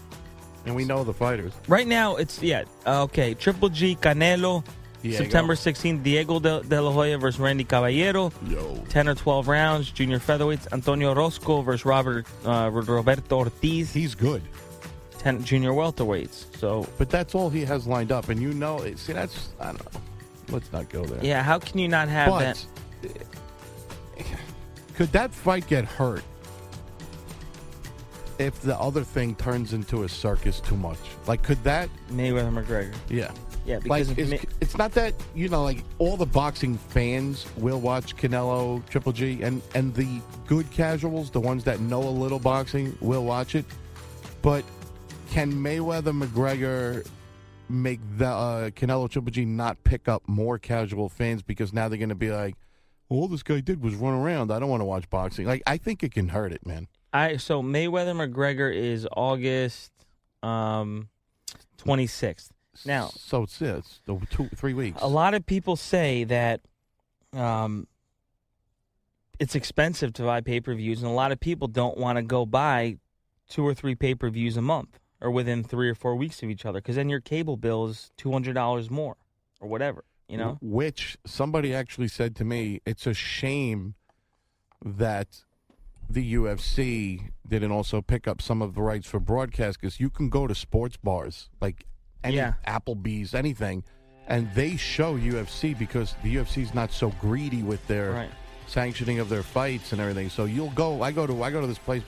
and 0.66 0.76
we 0.76 0.86
know 0.86 1.04
the 1.04 1.14
fighters. 1.14 1.54
right 1.68 1.88
now, 1.88 2.16
it's 2.16 2.42
yeah 2.42 2.64
uh, 2.86 3.04
okay. 3.04 3.34
Triple 3.34 3.70
G 3.70 3.96
Canelo. 3.96 4.64
Diego. 5.02 5.18
September 5.18 5.56
16th, 5.56 6.04
Diego 6.04 6.40
de, 6.40 6.62
de 6.62 6.80
la 6.80 6.92
Hoya 6.92 7.18
versus 7.18 7.40
Randy 7.40 7.64
Caballero. 7.64 8.32
Yo. 8.48 8.76
10 8.90 9.08
or 9.08 9.16
12 9.16 9.48
rounds. 9.48 9.90
Junior 9.90 10.20
featherweights, 10.20 10.72
Antonio 10.72 11.10
Orozco 11.10 11.64
versus 11.64 11.86
Robert 11.86 12.28
uh, 12.46 12.70
Roberto 12.72 13.40
Ortiz. 13.40 13.92
He's 13.92 14.14
good, 14.14 14.44
10 15.18 15.44
junior 15.44 15.72
welterweights. 15.72 16.56
So, 16.58 16.88
but 17.00 17.10
that's 17.10 17.34
all 17.34 17.50
he 17.50 17.66
has 17.66 17.88
lined 17.88 18.12
up, 18.12 18.30
and 18.30 18.40
you 18.40 18.54
know, 18.54 18.78
see, 18.96 19.14
that's 19.14 19.50
I 19.60 19.72
don't 19.72 19.94
know. 19.94 20.02
Let's 20.50 20.72
not 20.72 20.88
go 20.90 21.04
there. 21.04 21.24
yeah, 21.24 21.42
how 21.42 21.58
can 21.58 21.80
you 21.80 21.88
not 21.88 22.08
have 22.08 22.30
but 22.30 22.66
that? 23.02 23.28
could 24.94 25.12
that 25.14 25.34
fight 25.34 25.66
get 25.66 25.86
hurt 25.86 26.24
if 28.42 28.62
the 28.62 28.78
other 28.78 29.04
thing 29.04 29.36
turns 29.36 29.74
into 29.74 30.04
a 30.04 30.10
circus 30.10 30.60
too 30.60 30.76
much? 30.76 30.98
Like, 31.28 31.44
could 31.44 31.64
that? 31.64 31.90
Mayweather 32.10 32.52
McGregor. 32.52 32.94
Yeah. 33.10 33.32
Yeah, 33.64 33.78
because 33.78 34.10
of 34.10 34.18
it's, 34.18 34.32
Ma- 34.32 34.50
it's 34.60 34.76
not 34.76 34.92
that 34.94 35.14
you 35.36 35.48
know, 35.48 35.64
like 35.64 35.84
all 36.00 36.18
the 36.18 36.26
boxing 36.26 36.78
fans 36.78 37.46
will 37.58 37.80
watch 37.80 38.16
Canelo, 38.16 38.84
Triple 38.90 39.12
G, 39.12 39.44
and 39.44 39.62
and 39.76 39.94
the 39.94 40.20
good 40.48 40.70
casuals, 40.72 41.30
the 41.30 41.40
ones 41.40 41.64
that 41.66 41.80
know 41.80 42.02
a 42.02 42.10
little 42.10 42.40
boxing, 42.40 42.98
will 43.02 43.24
watch 43.24 43.54
it. 43.54 43.66
But 44.42 44.66
can 45.30 45.54
Mayweather 45.54 46.12
McGregor 46.12 47.08
make 47.70 48.00
the 48.18 48.28
uh, 48.28 48.70
Canelo 48.72 49.08
Triple 49.08 49.32
G 49.32 49.46
not 49.46 49.82
pick 49.84 50.08
up 50.08 50.28
more 50.28 50.58
casual 50.58 51.08
fans 51.08 51.44
because 51.44 51.72
now 51.72 51.88
they're 51.88 52.00
going 52.00 52.10
to 52.10 52.16
be 52.16 52.32
like, 52.32 52.56
all 53.10 53.28
this 53.28 53.44
guy 53.44 53.60
did 53.60 53.84
was 53.84 53.94
run 53.94 54.16
around. 54.16 54.52
I 54.52 54.58
don't 54.60 54.70
want 54.70 54.82
to 54.82 54.86
watch 54.86 55.08
boxing. 55.12 55.46
Like 55.46 55.62
I 55.68 55.78
think 55.78 56.04
it 56.04 56.14
can 56.14 56.30
hurt 56.30 56.52
it, 56.52 56.66
man. 56.66 56.88
I 57.14 57.38
so 57.38 57.62
Mayweather 57.62 58.16
McGregor 58.16 58.74
is 58.74 59.08
August 59.16 59.92
um 60.44 61.10
26th. 61.78 62.50
Now, 62.86 63.12
so 63.16 63.44
it's 63.44 63.62
it's 63.62 64.02
the 64.06 64.18
two 64.30 64.48
three 64.56 64.74
weeks. 64.74 65.02
a 65.02 65.08
lot 65.08 65.34
of 65.34 65.46
people 65.46 65.76
say 65.76 66.24
that 66.26 66.62
um 67.34 67.88
it's 69.40 69.56
expensive 69.56 70.14
to 70.14 70.24
buy 70.24 70.40
pay-per-views 70.42 71.02
and 71.02 71.12
a 71.12 71.14
lot 71.14 71.32
of 71.32 71.40
people 71.40 71.68
don't 71.68 71.98
want 71.98 72.18
to 72.18 72.22
go 72.22 72.46
buy 72.46 72.98
two 73.50 73.66
or 73.66 73.74
three 73.74 73.96
pay-per-views 73.96 74.56
a 74.56 74.62
month 74.62 75.00
or 75.20 75.32
within 75.32 75.64
3 75.64 75.90
or 75.90 75.96
4 75.96 76.16
weeks 76.16 76.42
of 76.44 76.50
each 76.50 76.66
other 76.66 76.80
cuz 76.82 76.96
then 76.96 77.10
your 77.10 77.20
cable 77.22 77.58
bill 77.58 77.88
is 77.88 78.12
$200 78.18 78.90
more 78.90 79.18
or 79.60 79.68
whatever, 79.68 80.04
you 80.28 80.38
know? 80.38 80.58
Which 80.62 81.18
somebody 81.26 81.74
actually 81.74 82.08
said 82.08 82.36
to 82.38 82.46
me, 82.46 82.82
it's 82.86 83.06
a 83.06 83.14
shame 83.14 83.96
that 84.84 85.44
the 86.14 86.34
UFC 86.36 87.30
didn't 87.48 87.72
also 87.72 88.02
pick 88.02 88.28
up 88.28 88.42
some 88.42 88.62
of 88.62 88.76
the 88.76 88.82
rights 88.82 89.08
for 89.08 89.20
broadcast 89.20 89.80
because 89.80 90.00
you 90.00 90.10
can 90.10 90.30
go 90.30 90.48
to 90.48 90.56
sports 90.56 90.98
bars 90.98 91.50
like 91.62 91.86
any 92.24 92.36
Yeah. 92.38 92.54
Applebee's, 92.68 93.34
anything, 93.34 93.84
and 94.28 94.50
they 94.54 94.78
show 94.78 95.18
UFC 95.18 95.74
because 95.78 96.16
the 96.24 96.36
UFC's 96.36 96.74
not 96.74 96.92
so 96.92 97.10
greedy 97.22 97.64
with 97.64 97.86
their 97.88 98.12
Right. 98.12 98.30
sanctioning 98.68 99.20
of 99.20 99.30
their 99.30 99.44
fights 99.44 99.92
and 99.92 100.00
everything. 100.02 100.30
So 100.30 100.46
you'll 100.46 100.70
go. 100.72 101.02
I 101.02 101.12
go 101.12 101.26
to 101.28 101.44
I 101.44 101.52
go 101.52 101.62
to 101.62 101.68
this 101.68 101.78
place 101.80 102.04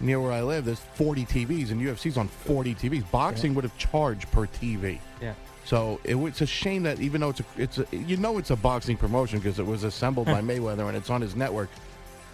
near 0.00 0.20
where 0.20 0.32
I 0.32 0.42
live. 0.42 0.64
There's 0.64 0.80
40 0.94 1.24
TVs, 1.24 1.70
and 1.70 1.80
UFC's 1.80 2.16
on 2.18 2.28
40 2.28 2.74
TVs. 2.74 3.10
Boxing 3.10 3.54
would 3.54 3.64
have 3.64 3.76
charged 3.78 4.30
per 4.30 4.46
TV. 4.46 4.98
Yeah. 5.22 5.32
So 5.64 6.00
it, 6.04 6.16
it's 6.16 6.42
a 6.42 6.46
shame 6.46 6.82
that 6.84 7.00
even 7.00 7.20
though 7.20 7.30
it's 7.30 7.40
a, 7.40 7.44
it's 7.56 7.78
a, 7.78 7.86
you 7.92 8.16
know 8.18 8.38
it's 8.38 8.50
a 8.50 8.56
boxing 8.56 8.96
promotion 8.96 9.38
because 9.38 9.58
it 9.58 9.66
was 9.66 9.84
assembled 9.84 10.26
by 10.26 10.40
Mayweather 10.50 10.86
and 10.88 10.96
it's 10.96 11.10
on 11.10 11.20
his 11.20 11.34
network. 11.34 11.70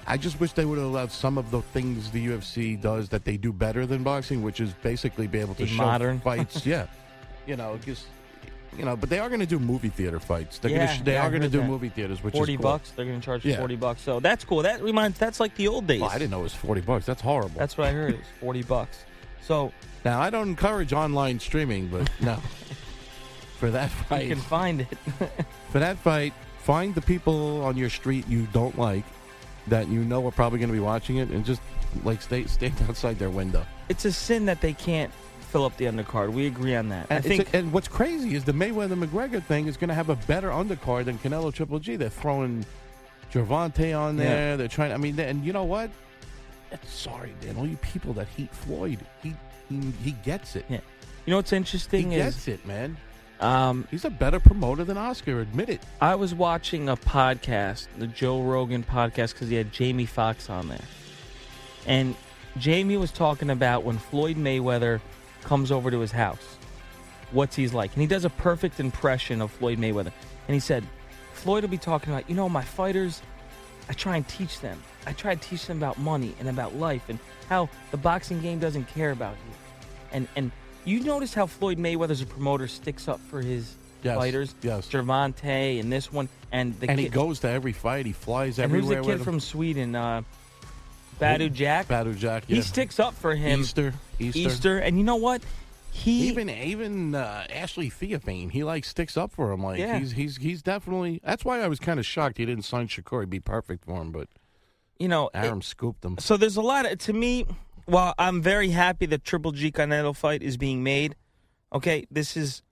I 0.07 0.17
just 0.17 0.41
wish 0.41 0.53
they 0.53 0.65
would 0.65 0.79
have 0.79 0.87
allowed 0.87 1.13
some 1.13 1.39
of 1.39 1.51
the 1.51 1.63
things 1.63 2.11
the 2.11 2.27
UFC 2.27 2.81
does 2.81 3.09
that 3.11 3.25
they 3.25 3.37
do 3.37 3.53
better 3.53 3.87
than 3.87 4.03
boxing, 4.03 4.43
which 4.43 4.61
is 4.61 4.73
basically 4.83 5.27
be 5.27 5.39
able 5.39 5.55
to 5.55 5.63
Be 5.65 5.69
show 5.69 5.77
modern. 5.83 6.21
fights. 6.21 6.67
yeah, 6.67 6.87
you 7.47 7.57
know, 7.57 7.79
just 7.85 8.07
you 8.77 8.85
know, 8.85 8.97
but 8.97 9.11
they 9.11 9.19
are 9.19 9.29
going 9.29 9.41
to 9.41 9.47
do 9.47 9.59
movie 9.59 9.91
theater 9.91 10.19
fights. 10.19 10.59
They're 10.59 10.71
Yeah, 10.71 10.97
to 10.97 11.05
they 11.05 11.13
yeah, 11.13 11.27
are 11.27 11.31
going 11.31 11.43
to 11.43 11.49
do 11.49 11.59
that. 11.59 11.69
movie 11.69 11.89
theaters, 11.91 12.23
which 12.23 12.33
40 12.35 12.53
is 12.53 12.57
cool. 12.57 12.63
bucks, 12.63 12.91
they're 12.93 13.05
going 13.05 13.21
to 13.21 13.25
charge 13.25 13.45
Yeah. 13.45 13.59
40 13.59 13.77
bucks. 13.77 14.01
So 14.03 14.19
that's 14.19 14.45
cool. 14.45 14.63
That 14.63 14.83
reminds 14.83 15.19
that's 15.19 15.39
like 15.41 15.55
the 15.57 15.69
old 15.69 15.87
days. 15.87 16.01
Well, 16.01 16.11
I 16.11 16.19
didn't 16.19 16.31
know 16.31 16.41
it 16.41 16.45
was 16.45 16.55
forty 16.55 16.81
bucks. 16.81 17.07
That's 17.07 17.23
horrible. 17.23 17.59
That's 17.59 17.77
what 17.79 17.87
I 17.89 17.93
heard. 17.93 18.15
It 18.15 18.19
was 18.19 18.27
40 18.41 18.63
bucks. 18.63 19.05
So 19.43 19.73
now 20.05 20.21
I 20.21 20.31
don't 20.31 20.49
encourage 20.49 20.93
online 20.93 21.39
streaming, 21.39 21.89
but 21.89 22.11
no. 22.21 22.37
For 23.59 23.71
that 23.71 23.91
fight 23.91 24.25
you 24.25 24.31
can 24.35 24.43
find 24.43 24.81
it. 24.81 24.89
for 25.71 25.79
that 25.79 25.97
fight, 25.99 26.33
find 26.59 26.95
the 26.95 27.03
people 27.03 27.63
on 27.65 27.77
your 27.77 27.91
street 27.91 28.27
you 28.27 28.49
don't 28.53 28.77
like 28.79 29.05
that 29.69 29.89
you 29.89 30.01
know 30.05 30.27
are 30.27 30.31
probably 30.33 30.59
going 30.59 30.69
to 30.69 30.75
be 30.75 30.81
watching 30.81 31.17
it, 31.19 31.29
and 31.31 31.45
just 31.45 31.61
like 32.05 32.23
stay 32.23 32.45
stand 32.47 32.75
outside 32.89 33.19
their 33.19 33.31
window. 33.31 33.65
it's 33.89 34.05
a 34.05 34.13
sin 34.13 34.47
that 34.47 34.61
they 34.61 34.73
can't 34.73 35.13
fill 35.51 35.65
up 35.67 35.77
the 35.77 35.85
undercard. 35.85 36.33
We 36.33 36.47
agree 36.47 36.75
on 36.75 36.89
that. 36.89 37.07
I 37.11 37.21
think 37.21 37.53
a- 37.53 37.59
and 37.59 37.73
what's 37.73 37.89
crazy 37.89 38.35
is 38.35 38.45
the 38.45 38.53
Mayweather 38.53 38.97
McGregor 39.03 39.43
thing 39.43 39.67
is 39.67 39.77
going 39.77 39.89
to 39.89 39.95
have 39.95 40.09
a 40.09 40.17
better 40.17 40.49
undercard 40.49 41.05
than 41.05 41.19
Canelo 41.19 41.53
Triple 41.53 41.79
G. 41.79 41.97
They're 41.97 42.09
throwing 42.09 42.65
Gervonta 43.33 43.99
on 43.99 44.17
Yeah. 44.17 44.25
there. 44.25 44.57
They're 44.57 44.69
trying. 44.69 44.93
I 44.93 44.97
mean, 44.97 45.19
and 45.21 45.45
you 45.45 45.53
know 45.53 45.65
what? 45.65 45.91
Sorry, 46.87 47.35
man. 47.45 47.57
All 47.57 47.67
you 47.67 47.77
people 47.77 48.15
that 48.15 48.29
hate 48.29 48.55
Floyd, 48.55 48.99
he 49.23 49.35
he, 49.69 49.79
he 50.03 50.11
gets 50.25 50.57
it. 50.57 50.65
Yeah. 50.69 50.81
you 51.27 51.31
know 51.31 51.37
what's 51.37 51.53
interesting 51.53 52.11
He 52.11 52.17
interesting 52.17 52.55
gets 52.55 52.63
it, 52.65 52.67
man. 52.67 52.97
Um, 53.43 53.87
He's 53.91 54.05
a 54.05 54.11
better 54.11 54.41
promoter 54.41 54.85
than 54.85 54.97
Oscar. 54.97 55.41
Admit 55.41 55.69
it. 55.69 55.83
I 56.01 56.15
was 56.15 56.35
watching 56.35 56.89
a 56.89 56.97
podcast, 56.97 57.89
the 57.99 58.07
Joe 58.07 58.43
Rogan 58.43 58.85
podcast, 58.85 59.35
because 59.35 59.49
he 59.49 59.57
had 59.57 59.73
Jamie 59.73 60.07
Foxx 60.07 60.49
on 60.49 60.69
there. 60.69 60.85
And 61.87 62.15
Jamie 62.59 62.97
was 62.97 63.11
talking 63.11 63.51
about 63.51 63.85
when 63.85 63.99
Floyd 63.99 64.37
Mayweather 64.37 65.01
comes 65.43 65.73
over 65.73 65.91
to 65.91 65.99
his 65.99 66.13
house, 66.13 66.57
what's 67.33 67.57
he's 67.57 67.75
like. 67.75 67.93
And 67.95 68.01
he 68.01 68.07
does 68.07 68.25
a 68.25 68.31
perfect 68.31 68.79
impression 68.79 69.43
of 69.43 69.51
Floyd 69.51 69.79
Mayweather. 69.79 70.13
And 70.47 70.55
he 70.55 70.61
said, 70.61 70.85
Floyd 71.33 71.65
will 71.65 71.71
be 71.71 71.79
talking 71.79 72.13
about, 72.13 72.29
you 72.31 72.37
know, 72.37 72.49
my 72.49 72.63
fighters, 72.63 73.23
I 73.89 73.95
try 73.95 74.17
and 74.17 74.29
teach 74.29 74.61
them. 74.61 74.81
I 75.07 75.13
try 75.13 75.35
to 75.35 75.41
teach 75.41 75.67
them 75.67 75.79
about 75.79 75.99
money 75.99 76.35
and 76.39 76.49
about 76.49 76.77
life 76.77 77.09
and 77.09 77.19
how 77.49 77.69
the 77.91 77.97
boxing 77.97 78.41
game 78.41 78.61
doesn't 78.61 78.85
care 78.85 79.11
about 79.11 79.35
you. 79.35 79.55
And 80.13 80.29
and 80.37 80.53
you 80.85 81.01
notice 81.01 81.33
how 81.35 81.47
Floyd 81.47 81.79
Mayweather's 81.79 82.21
a 82.23 82.27
promoter 82.27 82.67
sticks 82.69 83.09
up 83.09 83.21
for 83.21 83.41
his 83.43 83.77
Yes, 84.03 84.17
fighters. 84.17 84.55
yes. 84.63 84.89
Gervonta 84.89 85.79
and 85.79 85.93
this 85.93 86.13
one 86.13 86.29
and 86.51 86.79
the 86.81 86.89
and 86.89 86.99
kid, 86.99 87.05
he 87.05 87.09
goes 87.09 87.39
to 87.41 87.49
every 87.49 87.73
fight. 87.73 88.05
He 88.05 88.13
flies 88.13 88.59
and 88.59 88.71
who's 88.73 88.85
everywhere. 88.91 89.03
the 89.03 89.19
kid 89.19 89.25
from. 89.25 89.39
Sweden? 89.41 89.95
Uh, 89.95 90.23
Badou 91.21 91.53
Jack. 91.53 91.87
Badou 91.89 92.17
Jack? 92.17 92.45
Yeah. 92.49 92.57
He 92.57 92.63
sticks 92.63 92.99
up 92.99 93.15
for 93.15 93.35
him. 93.37 93.61
Easter, 93.61 93.95
Easter, 94.19 94.39
Easter, 94.39 94.79
and 94.79 94.99
you 94.99 95.05
know 95.05 95.17
what? 95.17 95.41
He 95.93 96.29
Even 96.29 96.49
even 96.51 97.15
uh, 97.15 97.47
Ashley 97.51 97.91
Theophane, 97.91 98.51
he 98.51 98.65
like 98.65 98.85
sticks 98.85 99.17
up 99.17 99.31
for 99.31 99.53
him. 99.53 99.63
Like 99.63 99.79
Yeah. 99.79 99.99
he's 99.99 100.13
he's 100.13 100.37
he's 100.39 100.63
definitely. 100.63 101.21
That's 101.23 101.45
why 101.45 101.61
I 101.61 101.69
was 101.69 101.79
kind 101.79 102.01
of 102.01 102.07
shocked 102.07 102.39
he 102.39 102.47
didn't 102.47 102.65
sign 102.65 102.89
Shakur. 102.89 103.21
He'd 103.21 103.31
be 103.31 103.41
perfect 103.41 103.85
for 103.85 104.01
him, 104.01 104.11
but 104.11 104.29
you 104.99 105.07
know. 105.07 105.31
Arum 105.35 105.61
scooped 105.63 106.05
him. 106.05 106.17
so 106.19 106.37
there's 106.37 106.57
a 106.57 106.63
lot 106.63 106.91
of 106.91 106.99
to 107.01 107.13
me. 107.13 107.47
Well, 107.87 108.15
I'm 108.19 108.41
very 108.43 108.71
happy 108.71 109.07
that 109.07 109.25
Triple 109.25 109.53
G 109.53 109.71
Canelo 109.73 110.15
fight 110.15 110.43
is 110.43 110.57
being 110.57 110.83
made. 110.83 111.17
Okay, 111.73 112.07
this 112.11 112.37
is 112.37 112.63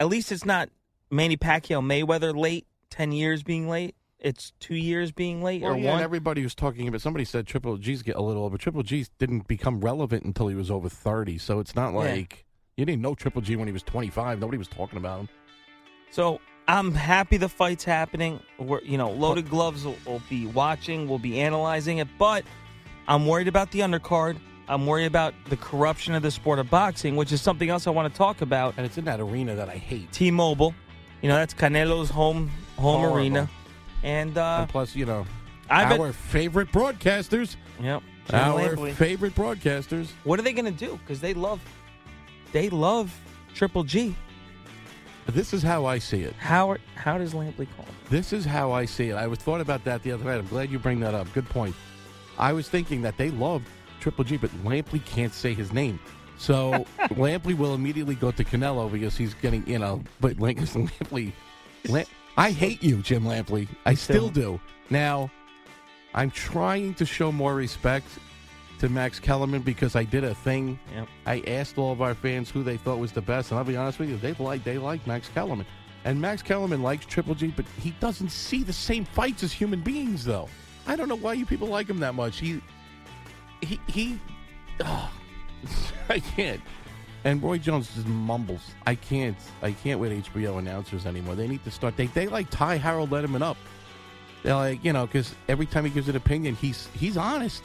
at 0.00 0.08
least 0.08 0.32
it's 0.32 0.44
not 0.44 0.68
Manny 1.10 1.36
Pacquiao 1.36 1.80
Mayweather 1.82 2.36
late, 2.36 2.66
ten 2.90 3.12
years 3.12 3.42
being 3.42 3.68
late. 3.68 3.94
It's 4.18 4.52
two 4.58 4.74
years 4.74 5.12
being 5.12 5.42
late 5.42 5.60
Well, 5.62 5.74
or 5.74 5.78
yeah, 5.78 5.92
one. 5.92 6.02
everybody 6.02 6.42
was 6.42 6.54
talking 6.54 6.88
about. 6.88 7.00
Somebody 7.02 7.24
said 7.24 7.46
Triple 7.46 7.76
G's 7.76 8.02
get 8.02 8.16
a 8.16 8.22
little, 8.22 8.48
but 8.50 8.60
Triple 8.60 8.82
G 8.82 9.06
didn't 9.18 9.46
become 9.46 9.80
relevant 9.80 10.24
until 10.24 10.48
he 10.48 10.54
was 10.54 10.70
over 10.70 10.88
thirty. 10.88 11.38
So 11.38 11.60
it's 11.60 11.74
not 11.74 11.92
Yeah. 11.92 11.98
like 12.00 12.44
you 12.76 12.84
didn't 12.84 13.02
know 13.02 13.14
Triple 13.14 13.42
G 13.42 13.56
when 13.56 13.66
he 13.68 13.72
was 13.72 13.82
twenty 13.82 14.10
five. 14.10 14.40
Nobody 14.40 14.58
was 14.58 14.68
talking 14.68 14.98
about 14.98 15.20
him. 15.20 15.28
So 16.10 16.40
I'm 16.66 16.94
happy 16.94 17.36
the 17.36 17.48
fight's 17.48 17.84
happening. 17.84 18.40
We're, 18.58 18.80
you 18.82 18.96
know, 18.96 19.10
loaded 19.10 19.50
gloves 19.50 19.84
will, 19.84 19.96
will 20.06 20.22
be 20.30 20.46
watching, 20.46 21.06
we'll 21.08 21.18
be 21.18 21.38
analyzing 21.40 21.98
it, 21.98 22.08
but 22.18 22.44
I'm 23.06 23.26
worried 23.26 23.48
about 23.48 23.70
the 23.70 23.80
undercard. 23.80 24.36
I'm 24.66 24.86
worried 24.86 25.04
about 25.06 25.34
the 25.50 25.56
corruption 25.56 26.14
of 26.14 26.22
the 26.22 26.30
sport 26.30 26.58
of 26.58 26.70
boxing, 26.70 27.16
which 27.16 27.32
is 27.32 27.42
something 27.42 27.68
else 27.68 27.86
I 27.86 27.90
want 27.90 28.10
to 28.12 28.16
talk 28.16 28.40
about. 28.40 28.74
And 28.76 28.86
it's 28.86 28.96
in 28.96 29.04
that 29.04 29.20
arena 29.20 29.54
that 29.54 29.68
I 29.68 29.76
hate. 29.76 30.10
T-Mobile, 30.12 30.74
you 31.20 31.28
know, 31.28 31.36
that's 31.36 31.52
Canelo's 31.52 32.08
home 32.10 32.50
home 32.76 33.00
Horrible. 33.00 33.18
arena, 33.18 33.48
and 34.02 34.36
uh, 34.38 34.58
and 34.60 34.68
plus, 34.68 34.96
you 34.96 35.06
know, 35.06 35.26
I 35.70 35.96
our 35.96 36.12
favorite 36.12 36.72
broadcasters, 36.72 37.56
yep, 37.80 38.02
Jim 38.28 38.38
our 38.40 38.58
Lampley. 38.58 38.92
favorite 38.92 39.34
broadcasters. 39.34 40.08
what 40.24 40.38
are 40.40 40.42
they 40.42 40.52
going 40.52 40.64
to 40.64 40.70
do? 40.86 40.98
Because 40.98 41.20
they 41.20 41.34
love, 41.34 41.60
they 42.52 42.68
love 42.70 43.14
Triple 43.54 43.84
G. 43.84 44.16
This 45.26 45.54
is 45.54 45.62
how 45.62 45.86
I 45.86 45.98
see 45.98 46.22
it. 46.22 46.34
How 46.34 46.76
how 46.96 47.16
does 47.18 47.32
Lampley 47.32 47.66
call? 47.76 47.86
This 48.10 48.32
is 48.32 48.44
how 48.44 48.72
I 48.72 48.84
see 48.86 49.10
it. 49.10 49.14
I 49.14 49.26
was 49.26 49.38
thought 49.38 49.60
about 49.60 49.84
that 49.84 50.02
the 50.02 50.12
other 50.12 50.24
night. 50.24 50.36
I'm 50.38 50.46
glad 50.48 50.70
you 50.70 50.78
bring 50.78 51.00
that 51.00 51.14
up. 51.14 51.32
Good 51.32 51.48
point. 51.48 51.74
I 52.38 52.52
was 52.52 52.68
thinking 52.68 53.02
that 53.02 53.16
they 53.16 53.30
love 53.30 53.62
Triple 54.00 54.24
G, 54.24 54.36
but 54.36 54.50
Lampley 54.64 55.04
can't 55.04 55.32
say 55.32 55.54
his 55.54 55.72
name. 55.72 55.98
So 56.36 56.84
Lampley 57.10 57.56
will 57.56 57.74
immediately 57.74 58.14
go 58.14 58.30
to 58.30 58.44
Canelo 58.44 58.90
because 58.90 59.16
he's 59.16 59.34
getting, 59.34 59.66
you 59.66 59.78
know, 59.78 60.02
but 60.20 60.38
Lam- 60.38 60.54
Lampley, 60.56 61.32
Lam- 61.88 62.06
I 62.36 62.50
hate 62.50 62.82
you, 62.82 62.98
Jim 62.98 63.24
Lampley. 63.24 63.68
I 63.86 63.94
still 63.94 64.28
do. 64.28 64.60
Now, 64.90 65.30
I'm 66.14 66.30
trying 66.30 66.94
to 66.94 67.06
show 67.06 67.30
more 67.32 67.54
respect 67.54 68.06
to 68.80 68.88
Max 68.88 69.20
Kellerman 69.20 69.62
because 69.62 69.94
I 69.96 70.04
did 70.04 70.24
a 70.24 70.34
thing. 70.34 70.78
Yep. 70.94 71.08
I 71.26 71.42
asked 71.46 71.78
all 71.78 71.92
of 71.92 72.02
our 72.02 72.14
fans 72.14 72.50
who 72.50 72.62
they 72.62 72.76
thought 72.76 72.98
was 72.98 73.12
the 73.12 73.22
best, 73.22 73.50
and 73.50 73.58
I'll 73.58 73.64
be 73.64 73.76
honest 73.76 73.98
with 73.98 74.10
you, 74.10 74.16
they 74.16 74.32
like 74.34 74.64
they 74.64 74.78
like 74.78 75.06
Max 75.06 75.28
Kellerman. 75.28 75.66
And 76.04 76.20
Max 76.20 76.42
Kellerman 76.42 76.82
likes 76.82 77.06
Triple 77.06 77.34
G, 77.34 77.48
but 77.48 77.64
he 77.80 77.90
doesn't 77.92 78.30
see 78.30 78.62
the 78.62 78.72
same 78.72 79.04
fights 79.04 79.42
as 79.42 79.52
human 79.52 79.80
beings, 79.80 80.24
though. 80.24 80.48
I 80.86 80.96
don't 80.96 81.08
know 81.08 81.16
why 81.16 81.32
you 81.34 81.46
people 81.46 81.68
like 81.68 81.88
him 81.88 82.00
that 82.00 82.14
much. 82.14 82.38
He, 82.38 82.60
he, 83.60 83.80
he. 83.86 84.18
ah, 84.82 85.12
I 86.08 86.20
can't. 86.20 86.60
And 87.24 87.42
Roy 87.42 87.56
Jones 87.56 87.90
just 87.94 88.06
mumbles. 88.06 88.72
I 88.86 88.94
can't. 88.94 89.36
I 89.62 89.72
can't 89.72 89.98
with 89.98 90.12
HBO 90.26 90.58
announcers 90.58 91.06
anymore. 91.06 91.34
They 91.34 91.48
need 91.48 91.64
to 91.64 91.70
start. 91.70 91.96
They 91.96 92.06
they 92.06 92.26
like 92.26 92.50
tie 92.50 92.76
Harold 92.76 93.10
Lederman 93.10 93.40
up. 93.42 93.56
They're 94.42 94.54
like 94.54 94.84
you 94.84 94.92
know 94.92 95.06
because 95.06 95.34
every 95.48 95.64
time 95.64 95.84
he 95.84 95.90
gives 95.90 96.08
an 96.08 96.16
opinion, 96.16 96.54
he's 96.54 96.88
he's 96.94 97.16
honest. 97.16 97.64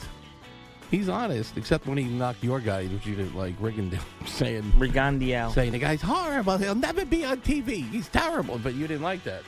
He's 0.90 1.08
honest, 1.08 1.56
except 1.56 1.86
when 1.86 1.98
he 1.98 2.04
knocked 2.04 2.42
your 2.42 2.58
guy, 2.58 2.86
which 2.86 3.06
you 3.06 3.14
didn't 3.14 3.36
like 3.36 3.56
Rigondeaux, 3.60 4.00
saying 4.26 4.62
Rigondeaux. 4.76 5.52
saying 5.54 5.70
the 5.72 5.78
guy's 5.78 6.00
horrible. 6.02 6.56
He'll 6.56 6.74
never 6.74 7.04
be 7.04 7.24
on 7.24 7.42
TV. 7.42 7.88
He's 7.90 8.08
terrible, 8.08 8.58
but 8.58 8.74
you 8.74 8.88
didn't 8.88 9.04
like 9.04 9.22
that. 9.24 9.42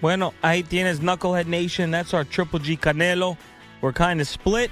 Bueno, 0.00 0.32
ahí 0.42 0.62
tienes 0.62 1.00
Knucklehead 1.00 1.46
Nation. 1.46 1.90
That's 1.90 2.14
our 2.14 2.24
Triple 2.24 2.60
G 2.60 2.76
Canelo. 2.76 3.36
We're 3.80 3.92
kind 3.92 4.20
of 4.20 4.28
split. 4.28 4.70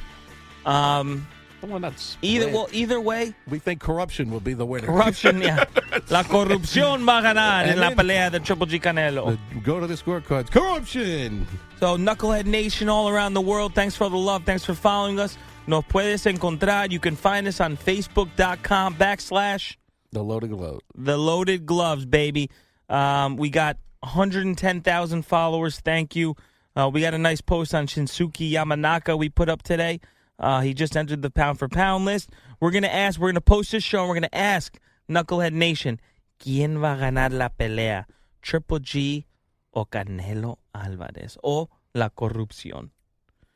Um, 0.64 1.26
Well, 1.62 1.80
not 1.80 1.98
split. 1.98 2.30
Either 2.30 2.48
well, 2.52 2.68
either 2.70 3.00
way, 3.00 3.34
we 3.48 3.58
think 3.58 3.80
corruption 3.80 4.30
will 4.30 4.40
be 4.40 4.54
the 4.54 4.64
winner. 4.66 4.86
corruption, 4.86 5.40
yeah. 5.40 5.64
La 6.10 6.22
corrupción 6.22 7.04
va 7.04 7.18
a 7.18 7.22
ganar 7.22 7.66
en 7.66 7.80
la 7.80 7.90
pelea 7.90 8.30
de 8.30 8.38
Triple 8.38 8.66
G 8.68 8.80
Canelo. 8.80 9.36
Go 9.64 9.80
to 9.80 9.86
the 9.88 9.94
scorecards. 9.94 10.48
Corruption. 10.50 11.44
So, 11.80 11.96
Knucklehead 11.96 12.46
Nation 12.46 12.88
all 12.88 13.08
around 13.08 13.34
the 13.34 13.40
world, 13.40 13.74
thanks 13.74 13.96
for 13.96 14.08
the 14.08 14.16
love. 14.16 14.44
Thanks 14.44 14.64
for 14.64 14.74
following 14.74 15.18
us. 15.18 15.36
Nos 15.66 15.82
puedes 15.86 16.24
encontrar. 16.26 16.88
You 16.92 17.00
can 17.00 17.16
find 17.16 17.48
us 17.48 17.60
on 17.60 17.76
Facebook.com 17.76 18.94
backslash 18.94 19.76
The 20.12 20.22
loaded 20.22 20.50
globe. 20.50 20.82
The 20.94 21.16
Loaded 21.16 21.66
Gloves, 21.66 22.04
baby. 22.06 22.48
Um, 22.88 23.36
we 23.36 23.50
got 23.50 23.76
110,000 24.06 25.22
followers. 25.22 25.80
Thank 25.80 26.14
you. 26.14 26.36
Uh, 26.76 26.88
we 26.92 27.00
got 27.00 27.14
a 27.14 27.18
nice 27.18 27.40
post 27.40 27.74
on 27.74 27.86
Shinsuke 27.86 28.50
Yamanaka 28.50 29.18
we 29.18 29.28
put 29.28 29.48
up 29.48 29.62
today. 29.62 30.00
Uh, 30.38 30.60
he 30.60 30.74
just 30.74 30.96
entered 30.96 31.22
the 31.22 31.30
pound 31.30 31.58
for 31.58 31.68
pound 31.68 32.04
list. 32.04 32.30
We're 32.60 32.70
going 32.70 32.82
to 32.84 32.94
ask, 32.94 33.18
we're 33.18 33.28
going 33.28 33.34
to 33.34 33.40
post 33.40 33.72
this 33.72 33.82
show, 33.82 34.00
and 34.00 34.08
we're 34.08 34.14
going 34.14 34.30
to 34.30 34.36
ask 34.36 34.78
Knucklehead 35.08 35.52
Nation, 35.52 36.00
¿quién 36.38 36.80
va 36.80 36.94
a 36.94 37.10
ganar 37.10 37.32
la 37.32 37.48
pelea? 37.48 38.06
Triple 38.42 38.80
G 38.80 39.24
o 39.72 39.86
Canelo 39.86 40.58
Alvarez? 40.74 41.36
O 41.42 41.68
la 41.94 42.10
corrupción? 42.10 42.90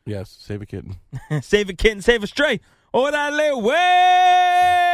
Yes, 0.06 0.30
save 0.30 0.62
a 0.62 0.66
kitten. 0.66 0.96
save 1.42 1.68
a 1.68 1.74
kitten, 1.74 2.02
save 2.02 2.24
a 2.24 2.26
stray. 2.26 2.60
Órale, 2.92 3.62
wey! 3.62 4.89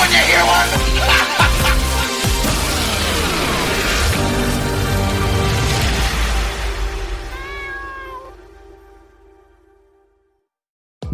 When 0.00 0.10
you 0.12 0.18
hear 0.18 0.44
one? 0.44 0.77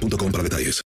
boostmobile.com 0.00 0.32
para 0.32 0.42
detalles. 0.42 0.89